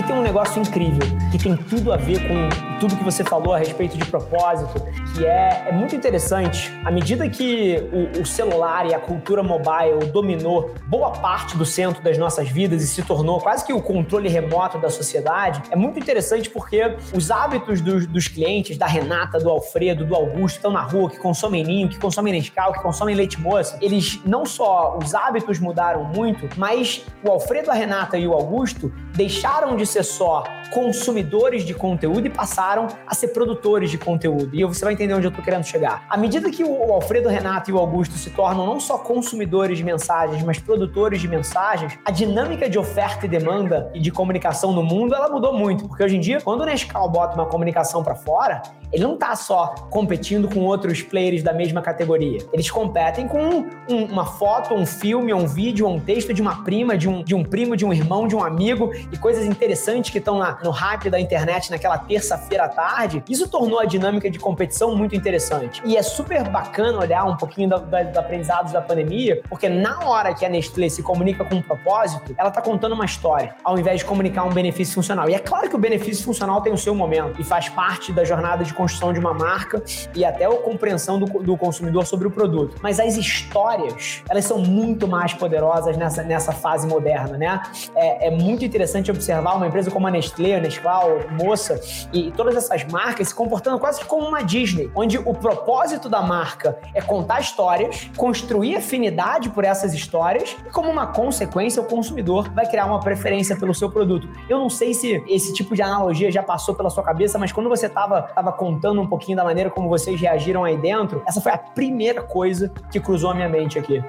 Aqui 0.00 0.08
tem 0.08 0.16
um 0.16 0.22
negócio 0.22 0.62
incrível 0.62 1.06
que 1.30 1.36
tem 1.36 1.54
tudo 1.54 1.92
a 1.92 1.96
ver 1.98 2.26
com 2.26 2.48
tudo 2.80 2.96
que 2.96 3.04
você 3.04 3.22
falou 3.22 3.52
a 3.52 3.58
respeito 3.58 3.98
de 3.98 4.04
propósito, 4.06 4.82
que 5.14 5.26
é, 5.26 5.66
é 5.68 5.72
muito 5.72 5.94
interessante. 5.94 6.72
À 6.82 6.90
medida 6.90 7.28
que 7.28 7.76
o, 7.92 8.22
o, 8.22 8.24
celular 8.24 8.86
e 8.86 8.94
a 8.94 8.98
cultura 8.98 9.42
mobile 9.42 10.06
dominou 10.10 10.74
boa 10.86 11.10
parte 11.10 11.54
do 11.54 11.66
centro 11.66 12.02
das 12.02 12.16
nossas 12.16 12.48
vidas 12.48 12.82
e 12.82 12.86
se 12.86 13.02
tornou 13.02 13.38
quase 13.40 13.62
que 13.66 13.74
o 13.74 13.82
controle 13.82 14.30
remoto 14.30 14.78
da 14.78 14.88
sociedade, 14.88 15.62
é 15.70 15.76
muito 15.76 15.98
interessante 15.98 16.48
porque 16.48 16.96
os 17.14 17.30
hábitos 17.30 17.82
dos, 17.82 18.06
dos 18.06 18.26
clientes, 18.26 18.78
da 18.78 18.86
Renata, 18.86 19.38
do 19.38 19.50
Alfredo, 19.50 20.06
do 20.06 20.14
Augusto, 20.14 20.54
que 20.54 20.66
estão 20.66 20.72
na 20.72 20.82
rua, 20.82 21.10
que 21.10 21.18
consomem 21.18 21.62
ninho, 21.62 21.90
que 21.90 21.98
consomem 21.98 22.32
Nescau, 22.32 22.72
que 22.72 22.80
consomem 22.80 23.14
leite 23.14 23.38
moça, 23.38 23.76
eles 23.82 24.18
não 24.24 24.46
só 24.46 24.96
os 24.96 25.14
hábitos 25.14 25.58
mudaram 25.58 26.04
muito, 26.04 26.48
mas 26.56 27.04
o 27.22 27.30
Alfredo, 27.30 27.70
a 27.70 27.74
Renata 27.74 28.16
e 28.16 28.26
o 28.26 28.32
Augusto 28.32 28.90
deixaram 29.20 29.76
de 29.76 29.84
ser 29.84 30.02
só 30.02 30.44
consumidores 30.70 31.62
de 31.62 31.74
conteúdo 31.74 32.26
e 32.26 32.30
passaram 32.30 32.86
a 33.06 33.14
ser 33.14 33.28
produtores 33.28 33.90
de 33.90 33.98
conteúdo. 33.98 34.48
E 34.54 34.64
você 34.64 34.82
vai 34.82 34.94
entender 34.94 35.12
onde 35.12 35.26
eu 35.26 35.28
estou 35.28 35.44
querendo 35.44 35.64
chegar. 35.64 36.06
À 36.08 36.16
medida 36.16 36.50
que 36.50 36.64
o 36.64 36.90
Alfredo 36.90 37.28
Renato 37.28 37.70
e 37.70 37.72
o 37.74 37.78
Augusto 37.78 38.14
se 38.14 38.30
tornam 38.30 38.64
não 38.64 38.80
só 38.80 38.96
consumidores 38.96 39.76
de 39.76 39.84
mensagens, 39.84 40.42
mas 40.42 40.58
produtores 40.58 41.20
de 41.20 41.28
mensagens, 41.28 41.98
a 42.02 42.10
dinâmica 42.10 42.70
de 42.70 42.78
oferta 42.78 43.26
e 43.26 43.28
demanda 43.28 43.90
e 43.92 44.00
de 44.00 44.10
comunicação 44.10 44.72
no 44.72 44.82
mundo, 44.82 45.14
ela 45.14 45.28
mudou 45.28 45.52
muito. 45.52 45.86
Porque 45.86 46.02
hoje 46.02 46.16
em 46.16 46.20
dia, 46.20 46.40
quando 46.40 46.62
o 46.62 46.64
Nescau 46.64 47.06
bota 47.10 47.34
uma 47.34 47.46
comunicação 47.46 48.02
para 48.02 48.14
fora, 48.14 48.62
ele 48.92 49.02
não 49.02 49.14
está 49.14 49.34
só 49.36 49.74
competindo 49.90 50.48
com 50.48 50.60
outros 50.60 51.02
players 51.02 51.42
da 51.42 51.52
mesma 51.52 51.80
categoria. 51.80 52.40
Eles 52.52 52.70
competem 52.70 53.28
com 53.28 53.64
um, 53.88 54.04
uma 54.04 54.26
foto, 54.26 54.74
um 54.74 54.86
filme, 54.86 55.32
um 55.32 55.46
vídeo, 55.46 55.86
um 55.86 56.00
texto 56.00 56.32
de 56.32 56.42
uma 56.42 56.64
prima, 56.64 56.96
de 56.96 57.08
um, 57.08 57.22
de 57.22 57.34
um 57.34 57.44
primo, 57.44 57.76
de 57.76 57.84
um 57.84 57.92
irmão, 57.92 58.26
de 58.26 58.34
um 58.34 58.42
amigo 58.42 58.90
e 59.12 59.16
coisas 59.16 59.44
interessantes 59.44 60.10
que 60.10 60.18
estão 60.18 60.40
no 60.62 60.70
hype 60.70 61.10
da 61.10 61.20
internet 61.20 61.70
naquela 61.70 61.98
terça-feira 61.98 62.64
à 62.64 62.68
tarde. 62.68 63.22
Isso 63.28 63.48
tornou 63.48 63.78
a 63.78 63.84
dinâmica 63.84 64.30
de 64.30 64.38
competição 64.38 64.94
muito 64.96 65.14
interessante. 65.14 65.80
E 65.84 65.96
é 65.96 66.02
super 66.02 66.48
bacana 66.48 66.98
olhar 66.98 67.24
um 67.24 67.36
pouquinho 67.36 67.68
dos 67.68 68.16
aprendizados 68.16 68.72
da 68.72 68.80
pandemia, 68.80 69.40
porque 69.48 69.68
na 69.68 70.00
hora 70.04 70.34
que 70.34 70.44
a 70.44 70.48
Nestlé 70.48 70.88
se 70.88 71.02
comunica 71.02 71.44
com 71.44 71.56
um 71.56 71.62
propósito, 71.62 72.34
ela 72.36 72.48
está 72.48 72.60
contando 72.60 72.92
uma 72.92 73.04
história, 73.04 73.54
ao 73.62 73.78
invés 73.78 74.00
de 74.00 74.04
comunicar 74.04 74.44
um 74.44 74.52
benefício 74.52 74.94
funcional. 74.94 75.28
E 75.28 75.34
é 75.34 75.38
claro 75.38 75.68
que 75.68 75.76
o 75.76 75.78
benefício 75.78 76.24
funcional 76.24 76.60
tem 76.60 76.72
o 76.72 76.78
seu 76.78 76.94
momento 76.94 77.40
e 77.40 77.44
faz 77.44 77.68
parte 77.68 78.12
da 78.12 78.24
jornada 78.24 78.64
de 78.64 78.74
construção 78.80 79.12
de 79.12 79.20
uma 79.20 79.34
marca 79.34 79.82
e 80.14 80.24
até 80.24 80.46
a 80.46 80.50
compreensão 80.56 81.18
do, 81.18 81.26
do 81.42 81.56
consumidor 81.56 82.06
sobre 82.06 82.26
o 82.26 82.30
produto. 82.30 82.76
Mas 82.82 82.98
as 82.98 83.16
histórias, 83.16 84.22
elas 84.28 84.44
são 84.46 84.58
muito 84.58 85.06
mais 85.06 85.34
poderosas 85.34 85.96
nessa, 85.98 86.22
nessa 86.22 86.52
fase 86.52 86.86
moderna, 86.86 87.36
né? 87.36 87.62
É, 87.94 88.28
é 88.28 88.30
muito 88.30 88.64
interessante 88.64 89.10
observar 89.10 89.56
uma 89.56 89.66
empresa 89.66 89.90
como 89.90 90.06
a 90.06 90.10
Nestlé, 90.10 90.56
a 90.56 90.60
Nescau, 90.60 91.18
Moça 91.30 91.78
e, 92.12 92.28
e 92.28 92.32
todas 92.32 92.56
essas 92.56 92.84
marcas 92.84 93.28
se 93.28 93.34
comportando 93.34 93.78
quase 93.78 94.02
como 94.04 94.26
uma 94.26 94.42
Disney, 94.42 94.90
onde 94.94 95.18
o 95.18 95.34
propósito 95.34 96.08
da 96.08 96.22
marca 96.22 96.78
é 96.94 97.02
contar 97.02 97.40
histórias, 97.40 98.10
construir 98.16 98.76
afinidade 98.76 99.50
por 99.50 99.64
essas 99.64 99.92
histórias 99.92 100.56
e, 100.66 100.70
como 100.70 100.88
uma 100.90 101.08
consequência, 101.08 101.82
o 101.82 101.84
consumidor 101.84 102.50
vai 102.54 102.66
criar 102.66 102.86
uma 102.86 103.00
preferência 103.00 103.56
pelo 103.56 103.74
seu 103.74 103.90
produto. 103.90 104.26
Eu 104.48 104.58
não 104.58 104.70
sei 104.70 104.94
se 104.94 105.22
esse 105.28 105.52
tipo 105.52 105.74
de 105.74 105.82
analogia 105.82 106.30
já 106.30 106.42
passou 106.42 106.74
pela 106.74 106.88
sua 106.88 107.02
cabeça, 107.02 107.38
mas 107.38 107.52
quando 107.52 107.68
você 107.68 107.86
estava 107.86 108.22
tava 108.22 108.52
contando 108.70 109.00
um 109.00 109.06
pouquinho 109.06 109.36
da 109.36 109.42
maneira 109.42 109.68
como 109.68 109.88
vocês 109.88 110.20
reagiram 110.20 110.64
aí 110.64 110.76
dentro, 110.76 111.22
essa 111.26 111.40
foi 111.40 111.50
a 111.50 111.58
primeira 111.58 112.22
coisa 112.22 112.72
que 112.90 113.00
cruzou 113.00 113.30
a 113.30 113.34
minha 113.34 113.48
mente 113.48 113.78
aqui. 113.78 114.02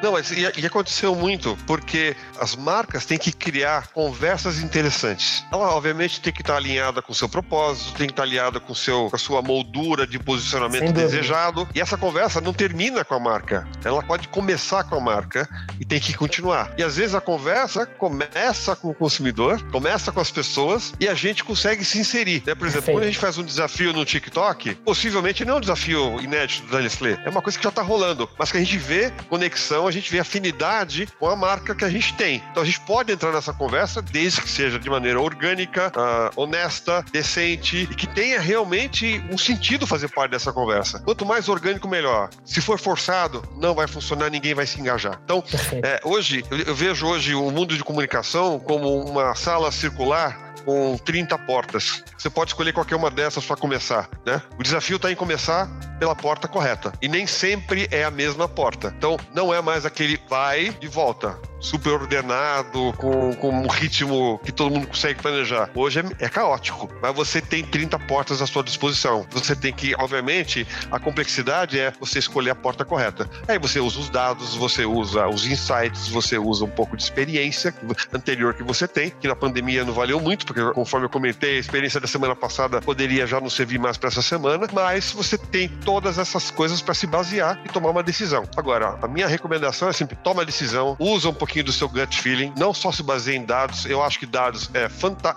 Não, 0.00 0.12
mas 0.12 0.30
e, 0.30 0.42
e 0.60 0.66
aconteceu 0.66 1.14
muito, 1.14 1.56
porque 1.66 2.14
as 2.38 2.54
marcas 2.54 3.04
têm 3.06 3.18
que 3.18 3.32
criar 3.32 3.88
conversas 3.88 4.60
interessantes. 4.60 5.44
Ela, 5.50 5.74
obviamente, 5.74 6.20
tem 6.20 6.32
que 6.32 6.42
estar 6.42 6.56
alinhada 6.56 7.02
com 7.02 7.10
o 7.10 7.14
seu 7.14 7.28
propósito, 7.28 7.96
tem 7.96 8.06
que 8.06 8.12
estar 8.12 8.22
alinhada 8.22 8.60
com, 8.60 8.74
seu, 8.74 9.08
com 9.08 9.16
a 9.16 9.18
sua 9.18 9.42
moldura 9.42 10.06
de 10.06 10.18
posicionamento 10.18 10.92
desejado. 10.92 11.66
E 11.74 11.80
essa 11.80 11.96
conversa 11.96 12.40
não 12.40 12.52
termina 12.52 13.04
com 13.04 13.14
a 13.14 13.20
marca. 13.20 13.66
Ela 13.84 14.02
pode 14.02 14.28
começar 14.28 14.84
com 14.84 14.96
a 14.96 15.00
marca 15.00 15.48
e 15.80 15.84
tem 15.84 15.98
que 15.98 16.14
continuar. 16.14 16.72
E 16.76 16.82
às 16.82 16.96
vezes 16.96 17.14
a 17.14 17.20
conversa 17.20 17.86
começa 17.86 18.76
com 18.76 18.90
o 18.90 18.94
consumidor, 18.94 19.62
começa 19.70 20.12
com 20.12 20.20
as 20.20 20.30
pessoas 20.30 20.92
e 21.00 21.08
a 21.08 21.14
gente 21.14 21.42
consegue 21.42 21.84
se 21.84 21.98
inserir. 21.98 22.42
Né? 22.46 22.54
Por 22.54 22.66
exemplo, 22.66 22.84
Perfeito. 22.84 22.96
quando 22.96 23.04
a 23.04 23.06
gente 23.06 23.18
faz 23.18 23.38
um 23.38 23.44
desafio 23.44 23.92
no 23.92 24.03
TikTok, 24.04 24.74
possivelmente 24.76 25.44
não 25.44 25.54
é 25.54 25.56
um 25.58 25.60
desafio 25.60 26.20
inédito 26.20 26.70
da 26.70 26.80
Nestlé, 26.80 27.18
é 27.24 27.30
uma 27.30 27.42
coisa 27.42 27.58
que 27.58 27.64
já 27.64 27.70
está 27.70 27.82
rolando, 27.82 28.28
mas 28.38 28.50
que 28.50 28.56
a 28.56 28.60
gente 28.60 28.76
vê 28.76 29.12
conexão, 29.28 29.86
a 29.86 29.90
gente 29.90 30.10
vê 30.10 30.18
afinidade 30.18 31.08
com 31.18 31.28
a 31.28 31.36
marca 31.36 31.74
que 31.74 31.84
a 31.84 31.90
gente 31.90 32.14
tem. 32.14 32.42
Então 32.50 32.62
a 32.62 32.66
gente 32.66 32.80
pode 32.80 33.12
entrar 33.12 33.32
nessa 33.32 33.52
conversa 33.52 34.00
desde 34.00 34.40
que 34.40 34.48
seja 34.48 34.78
de 34.78 34.88
maneira 34.88 35.20
orgânica, 35.20 35.92
uh, 35.96 36.40
honesta, 36.40 37.04
decente 37.12 37.88
e 37.90 37.94
que 37.94 38.06
tenha 38.06 38.40
realmente 38.40 39.22
um 39.30 39.38
sentido 39.38 39.86
fazer 39.86 40.08
parte 40.08 40.32
dessa 40.32 40.52
conversa. 40.52 41.00
Quanto 41.00 41.24
mais 41.24 41.48
orgânico, 41.48 41.88
melhor. 41.88 42.30
Se 42.44 42.60
for 42.60 42.78
forçado, 42.78 43.42
não 43.56 43.74
vai 43.74 43.86
funcionar, 43.86 44.30
ninguém 44.30 44.54
vai 44.54 44.66
se 44.66 44.80
engajar. 44.80 45.20
Então, 45.24 45.42
é, 45.82 46.00
hoje, 46.04 46.44
eu 46.66 46.74
vejo 46.74 47.06
hoje 47.06 47.34
o 47.34 47.50
mundo 47.50 47.76
de 47.76 47.84
comunicação 47.84 48.58
como 48.58 49.04
uma 49.04 49.34
sala 49.34 49.70
circular 49.70 50.53
com 50.64 50.96
30 50.98 51.38
portas. 51.38 52.02
Você 52.16 52.30
pode 52.30 52.50
escolher 52.50 52.72
qualquer 52.72 52.96
uma 52.96 53.10
dessas 53.10 53.44
para 53.44 53.56
começar, 53.56 54.08
né? 54.24 54.42
O 54.58 54.62
desafio 54.62 54.96
está 54.96 55.10
em 55.10 55.16
começar 55.16 55.68
pela 55.98 56.14
porta 56.14 56.48
correta. 56.48 56.92
E 57.00 57.08
nem 57.08 57.26
sempre 57.26 57.88
é 57.90 58.04
a 58.04 58.10
mesma 58.10 58.48
porta. 58.48 58.92
Então, 58.96 59.16
não 59.34 59.52
é 59.52 59.60
mais 59.60 59.84
aquele 59.84 60.20
vai 60.28 60.76
e 60.80 60.88
volta 60.88 61.38
super 61.64 61.94
ordenado, 61.94 62.92
com, 62.98 63.34
com 63.34 63.50
um 63.50 63.66
ritmo 63.66 64.38
que 64.44 64.52
todo 64.52 64.72
mundo 64.72 64.86
consegue 64.86 65.20
planejar. 65.20 65.70
Hoje 65.74 66.00
é, 66.00 66.26
é, 66.26 66.28
caótico, 66.28 66.88
mas 67.00 67.14
você 67.14 67.40
tem 67.40 67.64
30 67.64 67.98
portas 68.00 68.42
à 68.42 68.46
sua 68.46 68.62
disposição. 68.62 69.26
Você 69.30 69.56
tem 69.56 69.72
que, 69.72 69.94
obviamente, 69.98 70.66
a 70.90 71.00
complexidade 71.00 71.80
é 71.80 71.92
você 71.98 72.18
escolher 72.18 72.50
a 72.50 72.54
porta 72.54 72.84
correta. 72.84 73.28
Aí 73.48 73.58
você 73.58 73.80
usa 73.80 73.98
os 73.98 74.10
dados, 74.10 74.54
você 74.54 74.84
usa 74.84 75.26
os 75.26 75.46
insights, 75.46 76.08
você 76.08 76.36
usa 76.36 76.64
um 76.64 76.70
pouco 76.70 76.96
de 76.96 77.02
experiência 77.02 77.74
anterior 78.12 78.52
que 78.52 78.62
você 78.62 78.86
tem, 78.86 79.10
que 79.10 79.26
na 79.26 79.34
pandemia 79.34 79.84
não 79.84 79.94
valeu 79.94 80.20
muito, 80.20 80.44
porque 80.44 80.60
conforme 80.72 81.06
eu 81.06 81.10
comentei, 81.10 81.56
a 81.56 81.60
experiência 81.60 81.98
da 81.98 82.06
semana 82.06 82.36
passada 82.36 82.82
poderia 82.82 83.26
já 83.26 83.40
não 83.40 83.48
servir 83.48 83.78
mais 83.78 83.96
para 83.96 84.08
essa 84.08 84.22
semana, 84.22 84.68
mas 84.72 85.12
você 85.12 85.38
tem 85.38 85.68
todas 85.68 86.18
essas 86.18 86.50
coisas 86.50 86.82
para 86.82 86.92
se 86.92 87.06
basear 87.06 87.58
e 87.64 87.68
tomar 87.68 87.90
uma 87.90 88.02
decisão. 88.02 88.44
Agora, 88.54 88.98
a 89.00 89.08
minha 89.08 89.26
recomendação 89.26 89.88
é 89.88 89.92
sempre 89.92 90.16
toma 90.16 90.42
a 90.42 90.44
decisão, 90.44 90.96
usa 90.98 91.28
um 91.30 91.34
pouquinho 91.34 91.53
do 91.62 91.72
seu 91.72 91.88
gut 91.88 92.20
feeling, 92.20 92.52
não 92.56 92.72
só 92.72 92.90
se 92.92 93.02
baseia 93.02 93.36
em 93.36 93.44
dados. 93.44 93.84
Eu 93.86 94.02
acho 94.02 94.18
que 94.18 94.26
dados 94.26 94.70
é, 94.74 94.88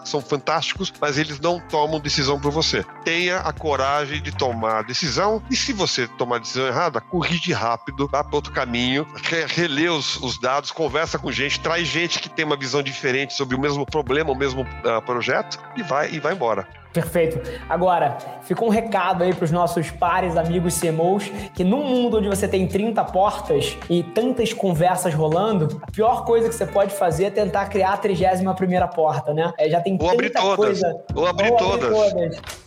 são 0.06 0.21
fantásticos, 0.21 0.93
mas 0.99 1.17
eles 1.17 1.39
não 1.39 1.60
tomam 1.60 1.99
decisão 1.99 2.39
por 2.39 2.51
você. 2.51 2.84
Tenha 3.03 3.39
a 3.39 3.53
coragem 3.53 4.21
de 4.21 4.32
tomar 4.32 4.80
a 4.80 4.82
decisão 4.82 5.41
e 5.49 5.56
se 5.56 5.73
você 5.73 6.08
tomar 6.08 6.38
a 6.38 6.39
decisão 6.39 6.67
errada, 6.67 7.01
corrige 7.01 7.53
rápido, 7.53 8.08
vá 8.08 8.23
para 8.23 8.36
outro 8.36 8.53
caminho, 8.53 9.08
relê 9.47 9.89
os, 9.89 10.17
os, 10.17 10.39
dados, 10.39 10.71
conversa 10.71 11.17
com 11.17 11.32
gente, 11.32 11.60
traz 11.60 11.88
gente 11.88 12.19
que 12.19 12.30
tem 12.30 12.45
uma 12.45 12.58
visão 12.58 12.82
diferente 12.82 13.34
sobre 13.34 13.56
o 13.56 13.60
mesmo 13.60 13.86
problema, 13.86 14.32
o 14.32 14.36
mesmo 14.36 14.62
uh, 14.62 15.01
projeto 15.06 15.60
e 15.75 15.84
vai 15.84 16.12
e 16.12 16.19
vai 16.19 16.34
embora. 16.34 16.67
Perfeito. 16.93 17.39
Agora, 17.69 18.17
fica 18.41 18.63
um 18.63 18.69
recado 18.69 19.23
aí 19.23 19.34
para 19.34 19.45
os 19.45 19.52
nossos 19.52 19.91
pares, 19.91 20.36
amigos 20.36 20.80
CMOs, 20.80 21.30
que 21.54 21.63
num 21.63 21.84
mundo 21.84 22.17
onde 22.17 22.28
você 22.28 22.47
tem 22.47 22.67
30 22.67 23.04
portas 23.06 23.78
e 23.89 24.04
tantas 24.04 24.54
conversas 24.54 25.13
rolando, 25.13 25.80
a 25.84 25.91
pior 25.91 26.26
coisa 26.26 26.50
que 26.50 26.56
você 26.56 26.65
pode 26.65 26.93
fazer 26.93 27.26
é 27.26 27.30
tentar 27.30 27.67
criar 27.67 27.93
a 27.93 27.97
31 27.97 28.54
primeira 28.56 28.88
porta, 28.88 29.34
né? 29.34 29.54
É, 29.58 29.69
já 29.69 29.82
tem 29.82 29.93
Ou 29.93 30.00
tanta 30.00 30.13
abrir 30.13 30.30
todas. 30.32 30.56
coisa. 30.56 30.95
Ou 31.15 31.26
abrir 31.28 31.52
todas. 31.56 31.84
Abrir 31.84 32.12
todas. 32.12 32.66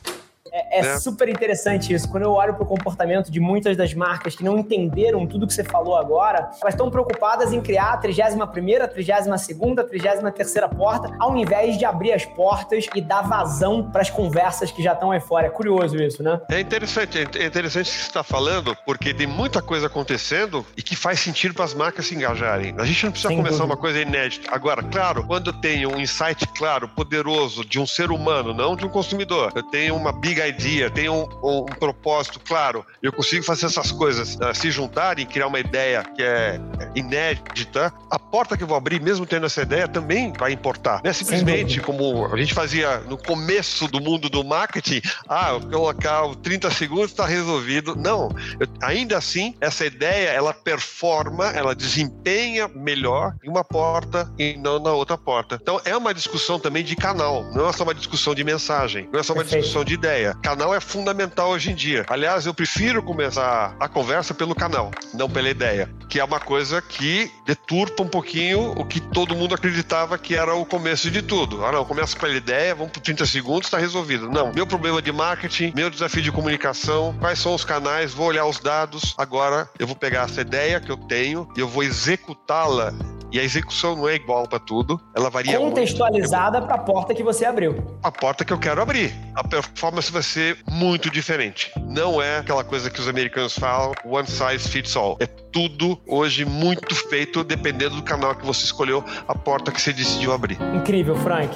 É, 0.53 0.81
é, 0.81 0.81
é, 0.81 0.99
super 0.99 1.29
interessante 1.29 1.93
isso. 1.93 2.09
Quando 2.09 2.25
eu 2.25 2.33
olho 2.33 2.55
para 2.55 2.63
o 2.63 2.67
comportamento 2.67 3.31
de 3.31 3.41
muitas 3.41 3.77
das 3.77 3.95
marcas 3.95 4.35
que 4.35 4.45
não 4.45 4.59
entenderam 4.59 5.27
tudo 5.27 5.47
que 5.47 5.55
você 5.55 5.65
falou 5.65 5.97
agora, 5.97 6.51
elas 6.61 6.75
estão 6.75 6.91
preocupadas 6.91 7.53
em 7.53 7.61
criar 7.61 7.93
a 7.93 7.97
31 7.97 8.47
primeira, 8.49 8.89
32 8.89 9.41
segunda, 9.41 9.85
33 9.85 10.35
terceira 10.35 10.69
porta, 10.69 11.15
ao 11.19 11.37
invés 11.37 11.79
de 11.79 11.85
abrir 11.85 12.13
as 12.13 12.25
portas 12.25 12.87
e 12.95 13.01
dar 13.01 13.23
vazão 13.23 13.91
para 13.91 14.03
as 14.03 14.11
conversas 14.11 14.71
que 14.71 14.83
já 14.83 14.93
estão 14.93 15.11
aí 15.11 15.21
fora. 15.21 15.47
É 15.47 15.51
curioso 15.51 15.97
isso, 15.97 16.23
né? 16.23 16.41
É 16.51 16.61
interessante, 16.61 17.19
é 17.19 17.47
interessante 17.47 17.89
o 17.89 17.93
que 17.93 17.99
você 17.99 18.07
está 18.07 18.23
falando, 18.23 18.77
porque 18.85 19.15
tem 19.15 19.27
muita 19.27 19.63
coisa 19.63 19.87
acontecendo 19.87 20.65
e 20.77 20.83
que 20.83 20.97
faz 20.97 21.21
sentido 21.21 21.55
para 21.55 21.65
as 21.65 21.75
marcas 21.75 22.07
se 22.07 22.15
engajarem. 22.15 22.75
A 22.79 22.85
gente 22.85 23.05
não 23.05 23.13
precisa 23.13 23.29
Sem 23.29 23.37
começar 23.37 23.59
dúvida. 23.59 23.75
uma 23.75 23.77
coisa 23.77 24.01
inédita. 24.01 24.49
Agora, 24.55 24.83
claro, 24.83 25.25
quando 25.27 25.49
eu 25.51 25.53
tenho 25.61 25.95
um 25.95 26.01
insight 26.01 26.47
claro, 26.57 26.89
poderoso 26.89 27.65
de 27.65 27.79
um 27.79 27.87
ser 27.87 28.11
humano, 28.11 28.53
não 28.53 28.75
de 28.75 28.85
um 28.85 28.89
consumidor, 28.89 29.53
eu 29.55 29.63
tenho 29.63 29.95
uma 29.95 30.13
big 30.13 30.40
idea, 30.49 30.91
tem 30.91 31.09
um, 31.09 31.29
um, 31.43 31.61
um 31.61 31.65
propósito 31.67 32.41
claro, 32.41 32.85
eu 33.03 33.13
consigo 33.13 33.45
fazer 33.45 33.67
essas 33.67 33.93
coisas 33.93 34.37
uh, 34.37 34.55
se 34.55 34.71
juntarem, 34.71 35.27
criar 35.27 35.47
uma 35.47 35.61
ideia 35.61 36.03
que 36.05 36.23
é 36.23 36.61
inédita, 36.95 37.93
a 38.11 38.19
porta 38.19 38.57
que 38.57 38.63
eu 38.63 38.67
vou 38.67 38.77
abrir, 38.77 39.01
mesmo 39.01 39.27
tendo 39.27 39.47
essa 39.47 39.63
ideia, 39.63 39.87
também 39.87 40.33
vai 40.33 40.53
importar. 40.53 41.01
Não 41.03 41.11
é 41.11 41.13
simplesmente 41.13 41.81
como 41.81 42.27
a 42.27 42.37
gente 42.37 42.55
fazia 42.55 42.99
no 43.01 43.17
começo 43.17 43.89
do 43.89 44.01
mundo 44.01 44.29
do 44.29 44.45
marketing, 44.45 45.01
ah, 45.29 45.51
eu 45.53 45.61
colocar 45.71 46.25
o 46.25 46.35
30 46.35 46.71
segundos 46.71 47.11
está 47.11 47.27
resolvido. 47.27 47.97
Não, 47.97 48.29
eu, 48.59 48.67
ainda 48.83 49.17
assim, 49.19 49.55
essa 49.61 49.85
ideia, 49.85 50.29
ela 50.29 50.53
performa, 50.53 51.47
ela 51.49 51.75
desempenha 51.75 52.69
melhor 52.69 53.35
em 53.43 53.49
uma 53.49 53.65
porta 53.65 54.31
e 54.39 54.57
não 54.57 54.79
na 54.79 54.93
outra 54.93 55.17
porta. 55.17 55.59
Então, 55.61 55.81
é 55.85 55.97
uma 55.97 56.13
discussão 56.13 56.59
também 56.59 56.85
de 56.85 56.95
canal, 56.97 57.45
não 57.53 57.69
é 57.69 57.73
só 57.73 57.85
uma 57.85 57.95
discussão 57.95 58.35
de 58.35 58.45
mensagem, 58.45 59.09
não 59.13 59.21
é 59.21 59.23
só 59.23 59.33
uma 59.33 59.43
Perfeito. 59.43 59.63
discussão 59.63 59.85
de 59.85 59.95
ideia 59.95 60.30
Canal 60.43 60.75
é 60.75 60.81
fundamental 60.81 61.51
hoje 61.51 61.71
em 61.71 61.75
dia. 61.75 62.05
Aliás, 62.09 62.47
eu 62.47 62.55
prefiro 62.55 63.03
começar 63.03 63.75
a 63.79 63.89
conversa 63.89 64.35
pelo 64.35 64.55
canal, 64.55 64.91
não 65.15 65.29
pela 65.29 65.49
ideia, 65.49 65.91
que 66.09 66.19
é 66.19 66.25
uma 66.25 66.41
coisa 66.41 66.81
que 66.83 67.31
deturpa 67.47 68.03
um 68.03 68.09
pouquinho 68.09 68.73
o 68.73 68.85
que 68.85 69.01
todo 69.01 69.35
mundo 69.35 69.55
acreditava 69.55 70.19
que 70.19 70.35
era 70.35 70.55
o 70.55 70.65
começo 70.65 71.11
de 71.11 71.23
tudo. 71.23 71.65
Ah, 71.65 71.73
não, 71.73 71.85
começa 71.85 72.17
pela 72.19 72.35
ideia, 72.35 72.75
vamos 72.75 72.93
por 72.93 73.01
30 73.01 73.27
segundos, 73.27 73.67
está 73.67 73.79
resolvido. 73.79 74.31
Não, 74.31 74.53
meu 74.53 74.67
problema 74.67 75.01
de 75.01 75.13
marketing, 75.13 75.73
meu 75.75 75.91
desafio 75.91 76.23
de 76.23 76.33
comunicação, 76.33 77.15
quais 77.19 77.39
são 77.39 77.55
os 77.55 77.65
canais, 77.65 78.13
vou 78.13 78.27
olhar 78.27 78.47
os 78.47 78.61
dados. 78.61 79.15
Agora 79.17 79.69
eu 79.79 79.87
vou 79.87 79.97
pegar 79.97 80.25
essa 80.25 80.41
ideia 80.41 80.81
que 80.81 80.91
eu 80.91 80.97
tenho 80.97 81.49
e 81.57 81.61
eu 81.61 81.69
vou 81.69 81.83
executá-la 81.83 82.93
e 83.33 83.39
a 83.39 83.45
execução 83.45 83.95
não 83.95 84.09
é 84.09 84.17
igual 84.17 84.47
para 84.49 84.59
tudo, 84.59 85.01
ela 85.15 85.31
varia 85.31 85.57
Contextualizada 85.57 86.61
para 86.63 86.75
a 86.75 86.79
porta 86.79 87.15
que 87.15 87.23
você 87.23 87.45
abriu. 87.45 87.97
A 88.03 88.11
porta 88.11 88.45
que 88.45 88.53
eu 88.53 88.59
quero 88.59 88.83
abrir. 88.83 89.15
A 89.37 89.45
performance 89.45 90.11
vai 90.11 90.20
ser 90.23 90.59
muito 90.71 91.11
diferente. 91.11 91.73
Não 91.81 92.21
é 92.21 92.39
aquela 92.39 92.65
coisa 92.65 92.91
que 92.91 93.01
os 93.01 93.09
americanos 93.09 93.59
falam, 93.59 93.93
one 94.05 94.27
size 94.27 94.69
fits 94.69 94.97
all. 94.97 95.17
É 95.21 95.27
tudo 95.27 96.01
hoje 96.07 96.45
muito 96.45 96.95
feito 96.95 97.43
dependendo 97.43 97.97
do 97.97 98.03
canal 98.03 98.35
que 98.35 98.45
você 98.45 98.65
escolheu, 98.65 99.05
a 99.27 99.35
porta 99.35 99.71
que 99.71 99.81
você 99.81 99.93
decidiu 99.93 100.33
abrir. 100.33 100.59
Incrível, 100.75 101.17
Frank. 101.17 101.51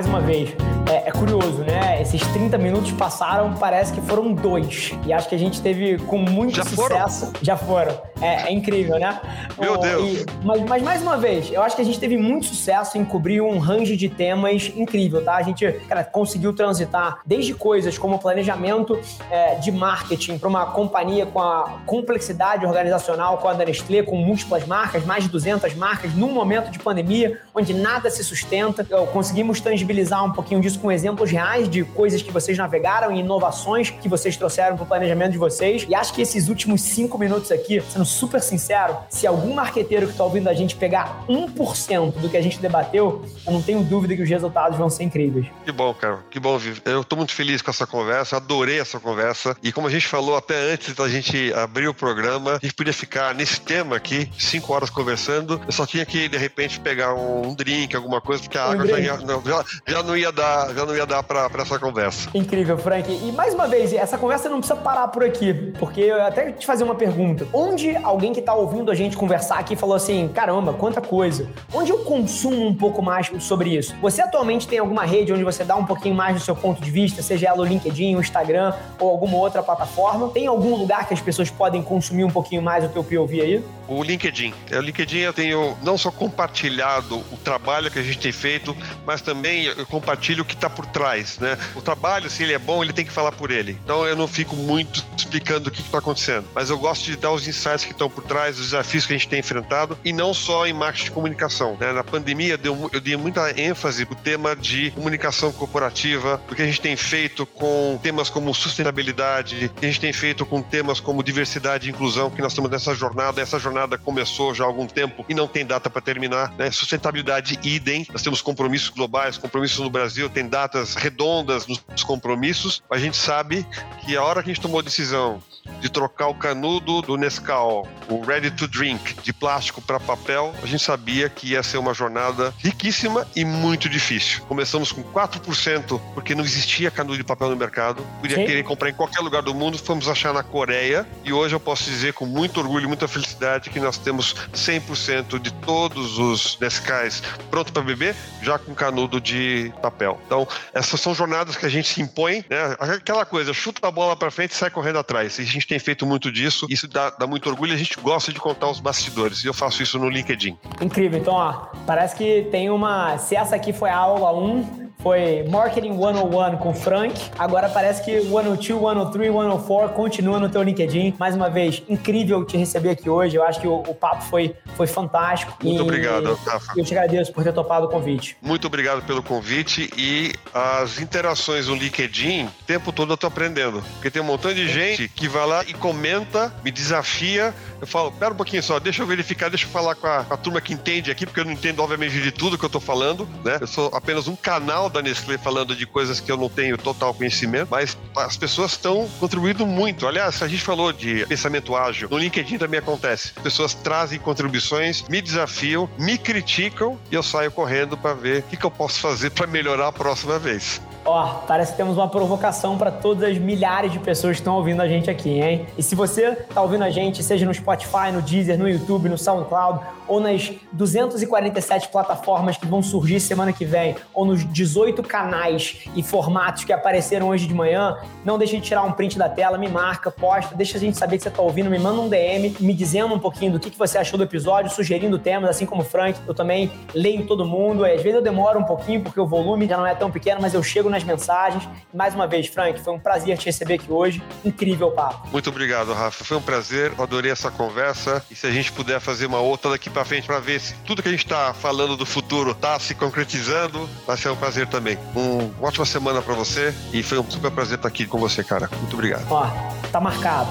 mais 0.00 0.06
uma 0.06 0.20
vez, 0.22 0.48
é, 0.90 1.08
é, 1.08 1.12
curioso, 1.12 1.62
né? 1.62 2.02
Esses 2.02 2.20
30 2.28 2.58
minutos 2.58 2.90
passaram, 2.90 3.54
parece 3.54 3.92
que 3.92 4.00
foram 4.00 4.32
dois. 4.32 4.92
E 5.06 5.12
acho 5.12 5.28
que 5.28 5.36
a 5.36 5.38
gente 5.38 5.62
teve 5.62 5.98
com 5.98 6.18
muito 6.18 6.56
Já 6.56 6.64
sucesso. 6.64 7.26
Foram? 7.26 7.40
Já 7.40 7.56
foram. 7.56 8.02
É, 8.20 8.48
é 8.48 8.52
incrível, 8.52 8.98
né? 8.98 9.20
Meu 9.58 9.78
Deus. 9.78 10.20
E, 10.20 10.26
mas, 10.44 10.62
mas, 10.62 10.82
mais 10.82 11.02
uma 11.02 11.16
vez, 11.16 11.50
eu 11.52 11.62
acho 11.62 11.76
que 11.76 11.82
a 11.82 11.84
gente 11.84 11.98
teve 12.00 12.16
muito 12.16 12.46
sucesso 12.46 12.98
em 12.98 13.04
cobrir 13.04 13.40
um 13.40 13.58
range 13.58 13.96
de 13.96 14.08
temas 14.08 14.72
incrível, 14.74 15.24
tá? 15.24 15.36
A 15.36 15.42
gente, 15.42 15.64
cara, 15.88 16.02
conseguiu 16.02 16.52
transitar 16.52 17.20
desde 17.24 17.54
coisas 17.54 17.96
como 17.96 18.18
planejamento 18.18 18.98
é, 19.30 19.54
de 19.54 19.70
marketing 19.70 20.38
para 20.38 20.48
uma 20.48 20.66
companhia 20.66 21.24
com 21.24 21.40
a 21.40 21.78
complexidade 21.86 22.66
organizacional 22.66 23.38
com 23.38 23.48
a 23.48 23.52
da 23.52 23.64
Nestlé, 23.64 24.02
com 24.02 24.16
múltiplas 24.16 24.66
marcas, 24.66 25.04
mais 25.04 25.22
de 25.22 25.30
200 25.30 25.72
marcas, 25.76 26.12
num 26.14 26.32
momento 26.32 26.70
de 26.70 26.80
pandemia 26.80 27.40
onde 27.54 27.72
nada 27.72 28.10
se 28.10 28.24
sustenta. 28.24 28.84
Conseguimos 29.12 29.60
tangibilizar 29.60 30.24
um 30.24 30.32
pouquinho 30.32 30.60
disso 30.60 30.79
com 30.80 30.90
exemplos 30.90 31.30
reais 31.30 31.68
de 31.68 31.84
coisas 31.84 32.22
que 32.22 32.32
vocês 32.32 32.56
navegaram 32.56 33.12
e 33.12 33.20
inovações 33.20 33.90
que 33.90 34.08
vocês 34.08 34.36
trouxeram 34.36 34.76
para 34.76 34.84
o 34.84 34.86
planejamento 34.86 35.32
de 35.32 35.38
vocês. 35.38 35.86
E 35.88 35.94
acho 35.94 36.12
que 36.12 36.22
esses 36.22 36.48
últimos 36.48 36.80
cinco 36.82 37.18
minutos 37.18 37.52
aqui, 37.52 37.80
sendo 37.88 38.04
super 38.04 38.40
sincero, 38.40 38.96
se 39.08 39.26
algum 39.26 39.54
marqueteiro 39.54 40.06
que 40.06 40.12
está 40.12 40.24
ouvindo 40.24 40.48
a 40.48 40.54
gente 40.54 40.76
pegar 40.76 41.24
1% 41.28 42.12
do 42.14 42.28
que 42.28 42.36
a 42.36 42.42
gente 42.42 42.58
debateu, 42.58 43.24
eu 43.46 43.52
não 43.52 43.62
tenho 43.62 43.82
dúvida 43.82 44.16
que 44.16 44.22
os 44.22 44.28
resultados 44.28 44.78
vão 44.78 44.88
ser 44.88 45.04
incríveis. 45.04 45.46
Que 45.64 45.72
bom, 45.72 45.92
cara. 45.94 46.20
Que 46.30 46.40
bom, 46.40 46.56
Vivi. 46.58 46.80
Eu 46.84 47.02
estou 47.02 47.16
muito 47.16 47.32
feliz 47.32 47.62
com 47.62 47.70
essa 47.70 47.86
conversa, 47.86 48.36
adorei 48.36 48.80
essa 48.80 48.98
conversa. 48.98 49.56
E 49.62 49.72
como 49.72 49.86
a 49.86 49.90
gente 49.90 50.06
falou 50.06 50.36
até 50.36 50.72
antes 50.72 50.94
da 50.94 51.08
gente 51.08 51.52
abrir 51.54 51.88
o 51.88 51.94
programa, 51.94 52.52
a 52.52 52.58
gente 52.62 52.74
podia 52.74 52.92
ficar 52.92 53.34
nesse 53.34 53.60
tema 53.60 53.96
aqui, 53.96 54.30
cinco 54.38 54.72
horas 54.72 54.90
conversando. 54.90 55.60
Eu 55.66 55.72
só 55.72 55.86
tinha 55.86 56.04
que, 56.04 56.28
de 56.28 56.36
repente, 56.36 56.80
pegar 56.80 57.14
um 57.14 57.54
drink, 57.54 57.94
alguma 57.94 58.20
coisa, 58.20 58.42
porque 58.42 58.58
a 58.58 58.64
água 58.64 58.86
já, 58.86 58.98
ia, 58.98 59.16
não, 59.18 59.42
já, 59.44 59.64
já, 59.86 60.02
não 60.02 60.16
ia 60.16 60.32
dar, 60.32 60.69
já 60.74 60.86
não 60.86 60.96
ia 60.96 61.06
dar 61.06 61.22
para 61.22 61.48
essa 61.58 61.78
conversa. 61.78 62.30
Incrível, 62.34 62.78
Frank. 62.78 63.10
E 63.10 63.32
mais 63.32 63.54
uma 63.54 63.66
vez, 63.66 63.92
essa 63.92 64.16
conversa 64.18 64.48
não 64.48 64.58
precisa 64.58 64.78
parar 64.78 65.08
por 65.08 65.24
aqui, 65.24 65.52
porque 65.78 66.00
eu 66.00 66.22
até 66.22 66.52
te 66.52 66.66
fazer 66.66 66.84
uma 66.84 66.94
pergunta. 66.94 67.46
Onde 67.52 67.96
alguém 67.96 68.32
que 68.32 68.40
está 68.40 68.54
ouvindo 68.54 68.90
a 68.90 68.94
gente 68.94 69.16
conversar 69.16 69.58
aqui 69.58 69.76
falou 69.76 69.94
assim: 69.94 70.28
caramba, 70.28 70.72
quanta 70.72 71.00
coisa. 71.00 71.48
Onde 71.72 71.90
eu 71.90 71.98
consumo 71.98 72.66
um 72.66 72.74
pouco 72.74 73.02
mais 73.02 73.30
sobre 73.40 73.76
isso? 73.76 73.94
Você 74.00 74.22
atualmente 74.22 74.66
tem 74.66 74.78
alguma 74.78 75.04
rede 75.04 75.32
onde 75.32 75.44
você 75.44 75.64
dá 75.64 75.76
um 75.76 75.84
pouquinho 75.84 76.14
mais 76.14 76.34
do 76.34 76.40
seu 76.40 76.54
ponto 76.54 76.80
de 76.80 76.90
vista, 76.90 77.22
seja 77.22 77.48
ela 77.48 77.60
o 77.60 77.64
LinkedIn, 77.64 78.16
o 78.16 78.20
Instagram 78.20 78.72
ou 78.98 79.10
alguma 79.10 79.36
outra 79.36 79.62
plataforma? 79.62 80.28
Tem 80.28 80.46
algum 80.46 80.74
lugar 80.76 81.06
que 81.06 81.14
as 81.14 81.20
pessoas 81.20 81.50
podem 81.50 81.82
consumir 81.82 82.24
um 82.24 82.30
pouquinho 82.30 82.62
mais 82.62 82.84
o 82.84 82.88
teu 82.88 83.02
POV 83.02 83.40
aí? 83.40 83.64
O 83.88 84.02
LinkedIn. 84.02 84.54
O 84.72 84.80
LinkedIn 84.80 85.18
eu 85.18 85.32
tenho 85.32 85.76
não 85.82 85.98
só 85.98 86.10
compartilhado 86.10 87.16
o 87.32 87.36
trabalho 87.42 87.90
que 87.90 87.98
a 87.98 88.02
gente 88.02 88.18
tem 88.18 88.32
feito, 88.32 88.76
mas 89.04 89.20
também 89.20 89.64
eu 89.64 89.86
compartilho 89.86 90.42
o 90.42 90.44
que 90.44 90.56
está 90.60 90.70
por 90.70 90.86
trás, 90.86 91.38
né? 91.38 91.58
O 91.74 91.80
trabalho, 91.80 92.30
se 92.30 92.42
ele 92.42 92.52
é 92.52 92.58
bom, 92.58 92.82
ele 92.82 92.92
tem 92.92 93.04
que 93.04 93.12
falar 93.12 93.32
por 93.32 93.50
ele. 93.50 93.78
Então 93.82 94.06
eu 94.06 94.14
não 94.14 94.28
fico 94.28 94.54
muito 94.54 95.04
explicando 95.16 95.68
o 95.68 95.72
que 95.72 95.80
está 95.80 95.98
acontecendo, 95.98 96.46
mas 96.54 96.70
eu 96.70 96.78
gosto 96.78 97.04
de 97.04 97.16
dar 97.16 97.32
os 97.32 97.46
insights 97.48 97.84
que 97.84 97.92
estão 97.92 98.10
por 98.10 98.24
trás, 98.24 98.58
os 98.58 98.66
desafios 98.66 99.06
que 99.06 99.12
a 99.12 99.16
gente 99.16 99.28
tem 99.28 99.40
enfrentado 99.40 99.98
e 100.04 100.12
não 100.12 100.32
só 100.34 100.66
em 100.66 100.72
marketing 100.72 101.04
de 101.04 101.10
comunicação. 101.10 101.76
Né? 101.80 101.92
Na 101.92 102.04
pandemia 102.04 102.58
eu 102.92 103.00
dei 103.00 103.16
muita 103.16 103.58
ênfase 103.60 104.06
o 104.10 104.14
tema 104.14 104.54
de 104.54 104.90
comunicação 104.92 105.52
corporativa, 105.52 106.40
o 106.50 106.54
que 106.54 106.62
a 106.62 106.66
gente 106.66 106.80
tem 106.80 106.96
feito 106.96 107.46
com 107.46 107.98
temas 108.02 108.28
como 108.28 108.54
sustentabilidade, 108.54 109.70
a 109.80 109.86
gente 109.86 110.00
tem 110.00 110.12
feito 110.12 110.44
com 110.44 110.62
temas 110.62 111.00
como 111.00 111.22
diversidade 111.22 111.88
e 111.88 111.90
inclusão, 111.90 112.30
que 112.30 112.42
nós 112.42 112.52
estamos 112.52 112.70
nessa 112.70 112.94
jornada. 112.94 113.40
Essa 113.40 113.58
jornada 113.58 113.96
começou 113.96 114.54
já 114.54 114.64
há 114.64 114.66
algum 114.66 114.86
tempo 114.86 115.24
e 115.28 115.34
não 115.34 115.46
tem 115.46 115.64
data 115.64 115.88
para 115.88 116.00
terminar. 116.00 116.52
Né? 116.56 116.70
Sustentabilidade 116.70 117.58
idem, 117.62 118.06
nós 118.12 118.22
temos 118.22 118.42
compromissos 118.42 118.90
globais, 118.90 119.38
compromissos 119.38 119.78
no 119.78 119.90
Brasil, 119.90 120.28
tem 120.28 120.39
datas 120.46 120.94
redondas 120.94 121.66
nos 121.66 122.04
compromissos. 122.04 122.82
A 122.90 122.98
gente 122.98 123.16
sabe 123.16 123.66
que 124.04 124.16
a 124.16 124.22
hora 124.22 124.42
que 124.42 124.50
a 124.50 124.54
gente 124.54 124.62
tomou 124.62 124.80
a 124.80 124.82
decisão 124.82 125.42
de 125.80 125.88
trocar 125.88 126.28
o 126.28 126.34
canudo 126.34 127.02
do 127.02 127.16
Nescau, 127.16 127.86
o 128.08 128.22
Ready 128.22 128.50
to 128.50 128.66
Drink, 128.66 129.14
de 129.22 129.32
plástico 129.32 129.80
para 129.80 130.00
papel, 130.00 130.54
a 130.62 130.66
gente 130.66 130.82
sabia 130.82 131.28
que 131.28 131.48
ia 131.48 131.62
ser 131.62 131.78
uma 131.78 131.94
jornada 131.94 132.52
riquíssima 132.58 133.26
e 133.34 133.44
muito 133.44 133.88
difícil. 133.88 134.42
Começamos 134.46 134.92
com 134.92 135.02
4%, 135.02 136.00
porque 136.14 136.34
não 136.34 136.44
existia 136.44 136.90
canudo 136.90 137.16
de 137.16 137.24
papel 137.24 137.50
no 137.50 137.56
mercado. 137.56 138.04
Podia 138.20 138.36
Sim. 138.36 138.46
querer 138.46 138.62
comprar 138.64 138.90
em 138.90 138.94
qualquer 138.94 139.20
lugar 139.20 139.42
do 139.42 139.54
mundo, 139.54 139.78
fomos 139.78 140.08
achar 140.08 140.32
na 140.32 140.42
Coreia 140.42 141.06
e 141.24 141.32
hoje 141.32 141.54
eu 141.54 141.60
posso 141.60 141.84
dizer 141.84 142.12
com 142.14 142.26
muito 142.26 142.60
orgulho, 142.60 142.88
muita 142.88 143.06
felicidade 143.06 143.70
que 143.70 143.80
nós 143.80 143.96
temos 143.96 144.34
100% 144.52 145.38
de 145.38 145.52
todos 145.52 146.18
os 146.18 146.58
Nescais 146.60 147.22
pronto 147.50 147.72
para 147.72 147.82
beber, 147.82 148.14
já 148.42 148.58
com 148.58 148.74
canudo 148.74 149.20
de 149.20 149.72
papel. 149.82 150.20
Então, 150.30 150.46
essas 150.72 151.00
são 151.00 151.12
jornadas 151.12 151.56
que 151.56 151.66
a 151.66 151.68
gente 151.68 151.88
se 151.88 152.00
impõe, 152.00 152.44
né? 152.48 152.76
Aquela 152.78 153.26
coisa, 153.26 153.52
chuta 153.52 153.88
a 153.88 153.90
bola 153.90 154.14
para 154.14 154.30
frente 154.30 154.52
e 154.52 154.54
sai 154.54 154.70
correndo 154.70 155.00
atrás. 155.00 155.40
E 155.40 155.42
a 155.42 155.44
gente 155.44 155.66
tem 155.66 155.78
feito 155.80 156.06
muito 156.06 156.30
disso, 156.30 156.66
isso 156.70 156.86
dá, 156.86 157.10
dá 157.10 157.26
muito 157.26 157.48
orgulho 157.50 157.74
a 157.74 157.76
gente 157.76 157.98
gosta 158.00 158.32
de 158.32 158.38
contar 158.38 158.70
os 158.70 158.78
bastidores. 158.78 159.42
E 159.42 159.48
eu 159.48 159.54
faço 159.54 159.82
isso 159.82 159.98
no 159.98 160.08
LinkedIn. 160.08 160.56
Incrível. 160.80 161.18
Então, 161.18 161.34
ó, 161.34 161.66
parece 161.84 162.14
que 162.14 162.46
tem 162.52 162.70
uma. 162.70 163.18
Se 163.18 163.34
essa 163.34 163.56
aqui 163.56 163.72
foi 163.72 163.90
a 163.90 163.96
aula 163.96 164.32
1, 164.32 164.90
foi 165.02 165.44
Marketing 165.48 165.92
101 165.96 166.56
com 166.58 166.74
Frank. 166.74 167.14
Agora 167.38 167.68
parece 167.68 168.04
que 168.04 168.20
102, 168.20 168.66
103, 168.66 169.32
104 169.32 169.94
continua 169.94 170.38
no 170.38 170.48
teu 170.48 170.62
LinkedIn. 170.62 171.14
Mais 171.18 171.34
uma 171.34 171.48
vez, 171.48 171.82
incrível 171.88 172.44
te 172.44 172.56
receber 172.56 172.90
aqui 172.90 173.08
hoje. 173.08 173.36
Eu 173.36 173.42
acho 173.42 173.60
que 173.60 173.66
o, 173.66 173.76
o 173.76 173.94
papo 173.94 174.22
foi, 174.24 174.54
foi 174.76 174.86
fantástico. 174.86 175.56
Muito 175.62 175.78
e, 175.78 175.80
obrigado, 175.80 176.34
Rafa. 176.46 176.72
Eu 176.76 176.84
te 176.84 176.94
agradeço 176.94 177.32
por 177.32 177.42
ter 177.42 177.52
topado 177.52 177.86
o 177.86 177.88
convite. 177.88 178.36
Muito 178.42 178.66
obrigado 178.66 179.02
pelo 179.02 179.22
convite 179.22 179.90
e 179.96 180.19
as 180.52 180.98
interações 181.00 181.68
no 181.68 181.74
LinkedIn, 181.74 182.46
o 182.46 182.64
tempo 182.66 182.92
todo 182.92 183.12
eu 183.12 183.16
tô 183.16 183.26
aprendendo. 183.26 183.82
Porque 183.94 184.10
tem 184.10 184.20
um 184.20 184.24
montão 184.24 184.52
de 184.52 184.68
gente 184.68 185.08
que 185.08 185.28
vai 185.28 185.46
lá 185.46 185.64
e 185.64 185.72
comenta, 185.72 186.54
me 186.64 186.70
desafia. 186.70 187.54
Eu 187.80 187.86
falo, 187.86 188.12
pera 188.12 188.32
um 188.32 188.36
pouquinho 188.36 188.62
só, 188.62 188.78
deixa 188.78 189.02
eu 189.02 189.06
verificar, 189.06 189.48
deixa 189.48 189.64
eu 189.66 189.70
falar 189.70 189.94
com 189.94 190.06
a, 190.06 190.18
a 190.28 190.36
turma 190.36 190.60
que 190.60 190.72
entende 190.72 191.10
aqui, 191.10 191.24
porque 191.24 191.40
eu 191.40 191.44
não 191.44 191.52
entendo, 191.52 191.80
obviamente, 191.80 192.20
de 192.20 192.30
tudo 192.30 192.58
que 192.58 192.64
eu 192.64 192.68
tô 192.68 192.80
falando, 192.80 193.26
né? 193.44 193.58
Eu 193.60 193.66
sou 193.66 193.90
apenas 193.94 194.28
um 194.28 194.36
canal 194.36 194.90
da 194.90 195.00
Nestlé 195.00 195.38
falando 195.38 195.74
de 195.74 195.86
coisas 195.86 196.20
que 196.20 196.30
eu 196.30 196.36
não 196.36 196.48
tenho 196.48 196.76
total 196.76 197.14
conhecimento, 197.14 197.68
mas 197.70 197.96
as 198.16 198.36
pessoas 198.36 198.72
estão 198.72 199.08
contribuindo 199.18 199.66
muito. 199.66 200.06
Aliás, 200.06 200.42
a 200.42 200.48
gente 200.48 200.62
falou 200.62 200.92
de 200.92 201.24
pensamento 201.26 201.74
ágil, 201.74 202.08
no 202.10 202.18
LinkedIn 202.18 202.58
também 202.58 202.80
acontece. 202.80 203.32
Pessoas 203.42 203.72
trazem 203.72 204.18
contribuições, 204.18 205.04
me 205.08 205.22
desafiam, 205.22 205.88
me 205.98 206.18
criticam 206.18 206.98
e 207.10 207.14
eu 207.14 207.22
saio 207.22 207.50
correndo 207.50 207.96
para 207.96 208.14
ver 208.14 208.40
o 208.40 208.42
que, 208.42 208.56
que 208.56 208.64
eu 208.64 208.70
posso 208.70 209.00
fazer 209.00 209.30
para 209.30 209.46
melhorar 209.46 209.88
a 209.88 209.92
próxima 209.92 210.09
vez. 210.38 210.89
Ó, 211.12 211.42
parece 211.44 211.72
que 211.72 211.76
temos 211.76 211.96
uma 211.96 212.08
provocação 212.08 212.78
para 212.78 212.92
todas 212.92 213.28
as 213.28 213.36
milhares 213.36 213.90
de 213.90 213.98
pessoas 213.98 214.36
que 214.36 214.42
estão 214.42 214.54
ouvindo 214.54 214.80
a 214.80 214.86
gente 214.86 215.10
aqui, 215.10 215.40
hein? 215.40 215.66
E 215.76 215.82
se 215.82 215.96
você 215.96 216.28
está 216.28 216.62
ouvindo 216.62 216.84
a 216.84 216.90
gente, 216.90 217.20
seja 217.20 217.44
no 217.44 217.52
Spotify, 217.52 218.12
no 218.12 218.22
Deezer, 218.22 218.56
no 218.56 218.68
YouTube, 218.68 219.08
no 219.08 219.18
SoundCloud, 219.18 219.80
ou 220.06 220.20
nas 220.20 220.52
247 220.70 221.88
plataformas 221.88 222.56
que 222.56 222.64
vão 222.64 222.80
surgir 222.80 223.18
semana 223.18 223.52
que 223.52 223.64
vem, 223.64 223.96
ou 224.14 224.24
nos 224.24 224.44
18 224.52 225.02
canais 225.02 225.78
e 225.96 226.02
formatos 226.02 226.62
que 226.62 226.72
apareceram 226.72 227.28
hoje 227.28 227.48
de 227.48 227.54
manhã, 227.54 227.96
não 228.24 228.38
deixe 228.38 228.56
de 228.56 228.62
tirar 228.62 228.84
um 228.84 228.92
print 228.92 229.18
da 229.18 229.28
tela, 229.28 229.58
me 229.58 229.68
marca, 229.68 230.12
posta, 230.12 230.54
deixa 230.54 230.76
a 230.76 230.80
gente 230.80 230.96
saber 230.96 231.16
que 231.16 231.24
você 231.24 231.28
está 231.28 231.42
ouvindo, 231.42 231.68
me 231.68 231.78
manda 231.78 232.00
um 232.00 232.08
DM, 232.08 232.54
me 232.60 232.72
dizendo 232.72 233.12
um 233.12 233.18
pouquinho 233.18 233.50
do 233.50 233.58
que, 233.58 233.68
que 233.68 233.78
você 233.78 233.98
achou 233.98 234.16
do 234.16 234.22
episódio, 234.22 234.70
sugerindo 234.70 235.18
temas, 235.18 235.50
assim 235.50 235.66
como 235.66 235.82
o 235.82 235.84
Frank, 235.84 236.20
eu 236.24 236.34
também 236.34 236.70
leio 236.94 237.26
todo 237.26 237.44
mundo, 237.44 237.84
às 237.84 238.00
vezes 238.00 238.14
eu 238.14 238.22
demoro 238.22 238.60
um 238.60 238.64
pouquinho 238.64 239.00
porque 239.02 239.18
o 239.18 239.26
volume 239.26 239.66
já 239.66 239.76
não 239.76 239.86
é 239.86 239.94
tão 239.96 240.08
pequeno, 240.08 240.40
mas 240.40 240.54
eu 240.54 240.62
chego 240.62 240.88
nas 240.88 240.99
mensagens. 241.04 241.68
Mais 241.92 242.14
uma 242.14 242.26
vez, 242.26 242.46
Frank, 242.46 242.80
foi 242.80 242.92
um 242.92 242.98
prazer 242.98 243.36
te 243.38 243.46
receber 243.46 243.74
aqui 243.74 243.90
hoje. 243.90 244.22
Incrível 244.44 244.90
papo. 244.90 245.28
Muito 245.30 245.50
obrigado, 245.50 245.92
Rafa. 245.92 246.24
Foi 246.24 246.36
um 246.36 246.42
prazer, 246.42 246.92
adorei 246.98 247.30
essa 247.30 247.50
conversa. 247.50 248.24
E 248.30 248.34
se 248.34 248.46
a 248.46 248.50
gente 248.50 248.72
puder 248.72 249.00
fazer 249.00 249.26
uma 249.26 249.40
outra 249.40 249.70
daqui 249.70 249.90
para 249.90 250.04
frente 250.04 250.26
para 250.26 250.40
ver 250.40 250.60
se 250.60 250.74
tudo 250.86 251.02
que 251.02 251.08
a 251.08 251.12
gente 251.12 251.24
está 251.24 251.52
falando 251.54 251.96
do 251.96 252.06
futuro 252.06 252.52
está 252.52 252.78
se 252.78 252.94
concretizando, 252.94 253.88
vai 254.06 254.16
ser 254.16 254.30
um 254.30 254.36
prazer 254.36 254.66
também. 254.66 254.98
Um, 255.14 255.50
uma 255.58 255.68
ótima 255.68 255.86
semana 255.86 256.22
para 256.22 256.34
você 256.34 256.74
e 256.92 257.02
foi 257.02 257.18
um 257.18 257.30
super 257.30 257.50
prazer 257.50 257.76
estar 257.76 257.88
aqui 257.88 258.06
com 258.06 258.18
você, 258.18 258.42
cara. 258.42 258.68
Muito 258.78 258.94
obrigado. 258.94 259.26
Ó, 259.30 259.46
tá 259.90 260.00
marcado. 260.00 260.50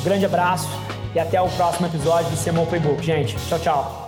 Um 0.00 0.04
grande 0.04 0.24
abraço 0.24 0.68
e 1.14 1.18
até 1.18 1.40
o 1.40 1.48
próximo 1.50 1.86
episódio 1.86 2.30
do 2.30 2.36
CMO 2.36 2.66
Playbook, 2.66 3.02
gente. 3.02 3.36
Tchau, 3.48 3.58
tchau. 3.58 4.07